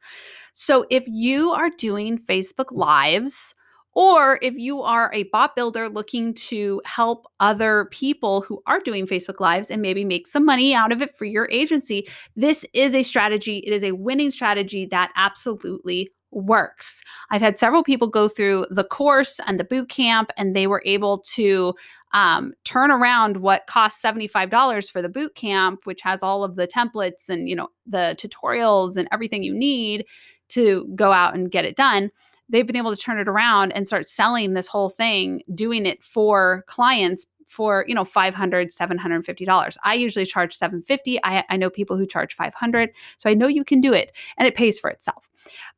So 0.52 0.84
if 0.90 1.04
you 1.06 1.52
are 1.52 1.70
doing 1.70 2.18
Facebook 2.18 2.72
Lives, 2.72 3.54
or 3.98 4.38
if 4.42 4.54
you 4.54 4.80
are 4.80 5.10
a 5.12 5.24
bot 5.24 5.56
builder 5.56 5.88
looking 5.88 6.32
to 6.32 6.80
help 6.84 7.26
other 7.40 7.86
people 7.86 8.42
who 8.42 8.62
are 8.68 8.78
doing 8.78 9.08
Facebook 9.08 9.40
Lives 9.40 9.72
and 9.72 9.82
maybe 9.82 10.04
make 10.04 10.28
some 10.28 10.44
money 10.44 10.72
out 10.72 10.92
of 10.92 11.02
it 11.02 11.16
for 11.16 11.24
your 11.24 11.48
agency, 11.50 12.06
this 12.36 12.64
is 12.74 12.94
a 12.94 13.02
strategy. 13.02 13.58
It 13.66 13.72
is 13.72 13.82
a 13.82 13.90
winning 13.90 14.30
strategy 14.30 14.86
that 14.86 15.10
absolutely 15.16 16.12
works. 16.30 17.02
I've 17.30 17.40
had 17.40 17.58
several 17.58 17.82
people 17.82 18.06
go 18.06 18.28
through 18.28 18.66
the 18.70 18.84
course 18.84 19.40
and 19.48 19.58
the 19.58 19.64
boot 19.64 19.88
camp, 19.88 20.30
and 20.36 20.54
they 20.54 20.68
were 20.68 20.82
able 20.84 21.18
to 21.32 21.74
um, 22.14 22.52
turn 22.62 22.92
around 22.92 23.38
what 23.38 23.66
cost 23.66 24.00
$75 24.00 24.92
for 24.92 25.02
the 25.02 25.08
boot 25.08 25.34
camp, 25.34 25.80
which 25.86 26.02
has 26.02 26.22
all 26.22 26.44
of 26.44 26.54
the 26.54 26.68
templates 26.68 27.28
and 27.28 27.48
you 27.48 27.56
know 27.56 27.66
the 27.84 28.14
tutorials 28.16 28.96
and 28.96 29.08
everything 29.10 29.42
you 29.42 29.52
need 29.52 30.06
to 30.50 30.88
go 30.94 31.12
out 31.12 31.34
and 31.34 31.50
get 31.50 31.64
it 31.64 31.74
done 31.74 32.12
they've 32.48 32.66
been 32.66 32.76
able 32.76 32.94
to 32.94 33.00
turn 33.00 33.18
it 33.18 33.28
around 33.28 33.72
and 33.72 33.86
start 33.86 34.08
selling 34.08 34.54
this 34.54 34.66
whole 34.66 34.88
thing, 34.88 35.42
doing 35.54 35.86
it 35.86 36.02
for 36.02 36.64
clients 36.66 37.26
for 37.46 37.84
you 37.88 37.94
know 37.94 38.04
500 38.04 38.70
750 38.70 39.44
dollars. 39.44 39.78
I 39.82 39.94
usually 39.94 40.26
charge 40.26 40.54
750 40.54 41.18
I, 41.24 41.44
I 41.48 41.56
know 41.56 41.70
people 41.70 41.96
who 41.96 42.06
charge 42.06 42.34
500 42.34 42.90
so 43.16 43.30
i 43.30 43.32
know 43.32 43.46
you 43.46 43.64
can 43.64 43.80
do 43.80 43.94
it 43.94 44.12
and 44.36 44.46
it 44.46 44.54
pays 44.54 44.78
for 44.78 44.90
itself. 44.90 45.30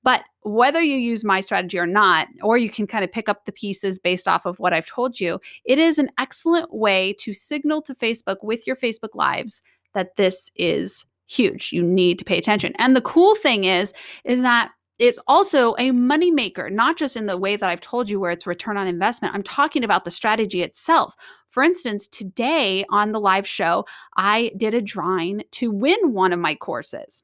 But 0.02 0.24
whether 0.40 0.82
you 0.82 0.96
use 0.96 1.22
my 1.22 1.40
strategy 1.40 1.78
or 1.78 1.86
not 1.86 2.26
or 2.42 2.58
you 2.58 2.70
can 2.70 2.88
kind 2.88 3.04
of 3.04 3.12
pick 3.12 3.28
up 3.28 3.44
the 3.44 3.52
pieces 3.52 4.00
based 4.00 4.26
off 4.26 4.46
of 4.46 4.58
what 4.58 4.72
i've 4.72 4.86
told 4.86 5.20
you 5.20 5.40
it 5.64 5.78
is 5.78 6.00
an 6.00 6.10
excellent 6.18 6.74
way 6.74 7.14
to 7.20 7.32
signal 7.32 7.82
to 7.82 7.94
facebook 7.94 8.38
with 8.42 8.66
your 8.66 8.74
facebook 8.74 9.14
lives 9.14 9.62
that 9.94 10.16
this 10.16 10.50
is 10.56 11.04
huge. 11.30 11.72
You 11.72 11.82
need 11.82 12.18
to 12.18 12.24
pay 12.24 12.36
attention. 12.36 12.74
And 12.78 12.96
the 12.96 13.00
cool 13.00 13.34
thing 13.36 13.64
is 13.64 13.92
is 14.24 14.42
that 14.42 14.72
it's 15.00 15.18
also 15.26 15.74
a 15.78 15.92
moneymaker, 15.92 16.70
not 16.70 16.98
just 16.98 17.16
in 17.16 17.24
the 17.24 17.38
way 17.38 17.56
that 17.56 17.68
I've 17.70 17.80
told 17.80 18.10
you 18.10 18.20
where 18.20 18.30
it's 18.30 18.46
return 18.46 18.76
on 18.76 18.86
investment. 18.86 19.34
I'm 19.34 19.42
talking 19.42 19.82
about 19.82 20.04
the 20.04 20.10
strategy 20.10 20.62
itself. 20.62 21.16
For 21.48 21.62
instance, 21.62 22.06
today 22.06 22.84
on 22.90 23.12
the 23.12 23.18
live 23.18 23.48
show, 23.48 23.86
I 24.18 24.52
did 24.58 24.74
a 24.74 24.82
drawing 24.82 25.42
to 25.52 25.70
win 25.70 26.12
one 26.12 26.34
of 26.34 26.38
my 26.38 26.54
courses. 26.54 27.22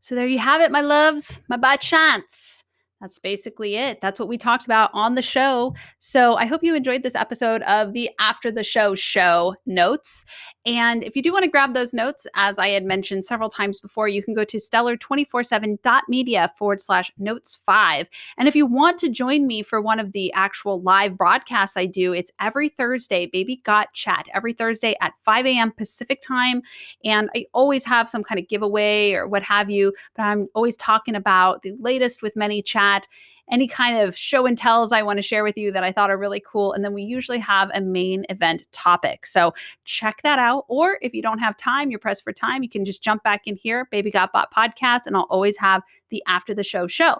So 0.00 0.14
there 0.14 0.26
you 0.26 0.38
have 0.38 0.60
it, 0.60 0.70
my 0.70 0.80
loves, 0.80 1.40
my 1.48 1.56
bot 1.56 1.80
chance 1.80 2.62
that's 3.00 3.18
basically 3.20 3.76
it. 3.76 4.00
That's 4.00 4.18
what 4.18 4.28
we 4.28 4.36
talked 4.36 4.64
about 4.64 4.90
on 4.92 5.14
the 5.14 5.22
show. 5.22 5.74
So 6.00 6.34
I 6.34 6.46
hope 6.46 6.64
you 6.64 6.74
enjoyed 6.74 7.04
this 7.04 7.14
episode 7.14 7.62
of 7.62 7.92
the 7.92 8.10
After 8.18 8.50
the 8.50 8.64
Show 8.64 8.96
show 8.96 9.54
notes. 9.66 10.24
And 10.66 11.04
if 11.04 11.14
you 11.14 11.22
do 11.22 11.32
want 11.32 11.44
to 11.44 11.50
grab 11.50 11.74
those 11.74 11.94
notes, 11.94 12.26
as 12.34 12.58
I 12.58 12.68
had 12.68 12.84
mentioned 12.84 13.24
several 13.24 13.48
times 13.48 13.80
before, 13.80 14.08
you 14.08 14.22
can 14.22 14.34
go 14.34 14.44
to 14.44 14.56
stellar247.media 14.56 16.52
forward 16.58 16.80
slash 16.80 17.12
notes 17.18 17.58
five. 17.64 18.08
And 18.36 18.48
if 18.48 18.56
you 18.56 18.66
want 18.66 18.98
to 18.98 19.08
join 19.08 19.46
me 19.46 19.62
for 19.62 19.80
one 19.80 20.00
of 20.00 20.12
the 20.12 20.32
actual 20.32 20.82
live 20.82 21.16
broadcasts 21.16 21.76
I 21.76 21.86
do, 21.86 22.12
it's 22.12 22.32
every 22.40 22.68
Thursday, 22.68 23.26
Baby 23.26 23.60
Got 23.62 23.92
Chat, 23.92 24.26
every 24.34 24.52
Thursday 24.52 24.96
at 25.00 25.14
5 25.24 25.46
a.m. 25.46 25.70
Pacific 25.70 26.20
time. 26.20 26.62
And 27.04 27.30
I 27.36 27.46
always 27.54 27.84
have 27.84 28.10
some 28.10 28.24
kind 28.24 28.40
of 28.40 28.48
giveaway 28.48 29.12
or 29.12 29.28
what 29.28 29.42
have 29.44 29.70
you, 29.70 29.94
but 30.16 30.24
I'm 30.24 30.48
always 30.54 30.76
talking 30.76 31.14
about 31.14 31.62
the 31.62 31.74
latest 31.78 32.22
with 32.22 32.34
ManyChat 32.34 32.87
that, 32.88 33.06
any 33.50 33.66
kind 33.66 33.96
of 33.98 34.16
show 34.16 34.44
and 34.44 34.58
tells 34.58 34.92
I 34.92 35.02
want 35.02 35.16
to 35.16 35.22
share 35.22 35.42
with 35.42 35.56
you 35.56 35.72
that 35.72 35.82
I 35.82 35.90
thought 35.90 36.10
are 36.10 36.18
really 36.18 36.42
cool. 36.46 36.72
And 36.74 36.84
then 36.84 36.92
we 36.92 37.02
usually 37.02 37.38
have 37.38 37.70
a 37.72 37.80
main 37.80 38.26
event 38.28 38.66
topic. 38.72 39.24
So 39.24 39.54
check 39.84 40.20
that 40.22 40.38
out. 40.38 40.64
Or 40.68 40.98
if 41.00 41.14
you 41.14 41.22
don't 41.22 41.38
have 41.38 41.56
time, 41.56 41.90
you're 41.90 41.98
pressed 41.98 42.24
for 42.24 42.32
time, 42.32 42.62
you 42.62 42.68
can 42.68 42.84
just 42.84 43.02
jump 43.02 43.22
back 43.22 43.42
in 43.46 43.56
here, 43.56 43.88
Baby 43.90 44.10
Got 44.10 44.32
Bot 44.32 44.52
podcast, 44.54 45.06
and 45.06 45.16
I'll 45.16 45.26
always 45.30 45.56
have 45.56 45.82
the 46.10 46.22
after 46.26 46.52
the 46.54 46.62
show 46.62 46.86
show 46.86 47.18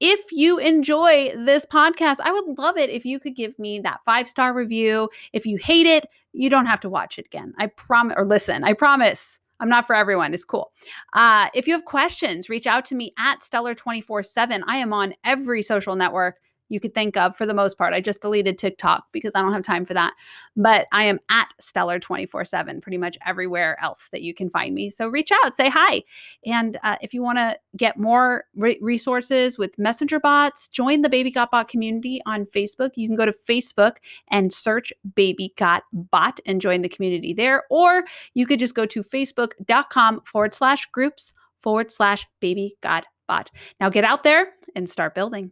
if 0.00 0.32
you 0.32 0.58
enjoy 0.58 1.30
this 1.36 1.66
podcast, 1.66 2.16
I 2.24 2.32
would 2.32 2.58
love 2.58 2.78
it 2.78 2.88
if 2.88 3.04
you 3.04 3.20
could 3.20 3.36
give 3.36 3.58
me 3.58 3.80
that 3.80 4.00
five 4.06 4.28
star 4.30 4.54
review. 4.54 5.10
If 5.34 5.44
you 5.44 5.58
hate 5.58 5.86
it, 5.86 6.06
you 6.32 6.48
don't 6.48 6.64
have 6.64 6.80
to 6.80 6.88
watch 6.88 7.18
it 7.18 7.26
again. 7.26 7.52
I 7.58 7.66
promise, 7.66 8.14
or 8.16 8.24
listen, 8.24 8.64
I 8.64 8.72
promise. 8.72 9.38
I'm 9.60 9.68
not 9.68 9.86
for 9.86 9.94
everyone. 9.94 10.34
It's 10.34 10.44
cool. 10.44 10.72
Uh, 11.12 11.48
if 11.54 11.66
you 11.66 11.74
have 11.74 11.84
questions, 11.84 12.48
reach 12.48 12.66
out 12.66 12.84
to 12.86 12.94
me 12.94 13.12
at 13.18 13.42
Stellar 13.42 13.74
24 13.74 14.22
7. 14.22 14.64
I 14.66 14.76
am 14.76 14.92
on 14.92 15.14
every 15.24 15.62
social 15.62 15.94
network 15.94 16.38
you 16.70 16.80
could 16.80 16.94
think 16.94 17.16
of 17.16 17.36
for 17.36 17.44
the 17.44 17.52
most 17.52 17.76
part. 17.76 17.92
I 17.92 18.00
just 18.00 18.22
deleted 18.22 18.56
TikTok 18.56 19.04
because 19.12 19.32
I 19.34 19.42
don't 19.42 19.52
have 19.52 19.62
time 19.62 19.84
for 19.84 19.92
that. 19.92 20.14
But 20.56 20.86
I 20.92 21.04
am 21.04 21.18
at 21.28 21.48
Stellar 21.60 21.98
24 21.98 22.44
7 22.46 22.80
pretty 22.80 22.96
much 22.96 23.18
everywhere 23.26 23.76
else 23.82 24.08
that 24.12 24.22
you 24.22 24.32
can 24.32 24.48
find 24.48 24.74
me. 24.74 24.88
So 24.88 25.08
reach 25.08 25.30
out, 25.32 25.54
say 25.54 25.68
hi. 25.68 26.02
And 26.46 26.78
uh, 26.82 26.96
if 27.02 27.12
you 27.12 27.22
want 27.22 27.38
to 27.38 27.58
get 27.76 27.98
more 27.98 28.44
re- 28.54 28.78
resources 28.80 29.58
with 29.58 29.78
messenger 29.78 30.20
bots, 30.20 30.68
join 30.68 31.02
the 31.02 31.08
Baby 31.08 31.30
Got 31.30 31.50
Bot 31.50 31.68
community 31.68 32.20
on 32.24 32.46
Facebook. 32.46 32.92
You 32.94 33.08
can 33.08 33.16
go 33.16 33.26
to 33.26 33.34
Facebook 33.48 33.96
and 34.28 34.52
search 34.52 34.92
Baby 35.14 35.52
Got 35.56 35.82
Bot 35.92 36.38
and 36.46 36.60
join 36.60 36.82
the 36.82 36.88
community 36.88 37.34
there. 37.34 37.64
Or 37.68 38.04
you 38.34 38.46
could 38.46 38.60
just 38.60 38.74
go 38.74 38.86
to 38.86 39.02
facebook.com 39.02 40.22
forward 40.24 40.54
slash 40.54 40.86
groups 40.86 41.32
forward 41.60 41.90
slash 41.90 42.26
Baby 42.40 42.76
Got 42.80 43.06
Bot. 43.26 43.50
Now 43.80 43.90
get 43.90 44.04
out 44.04 44.22
there 44.24 44.54
and 44.76 44.88
start 44.88 45.14
building. 45.14 45.50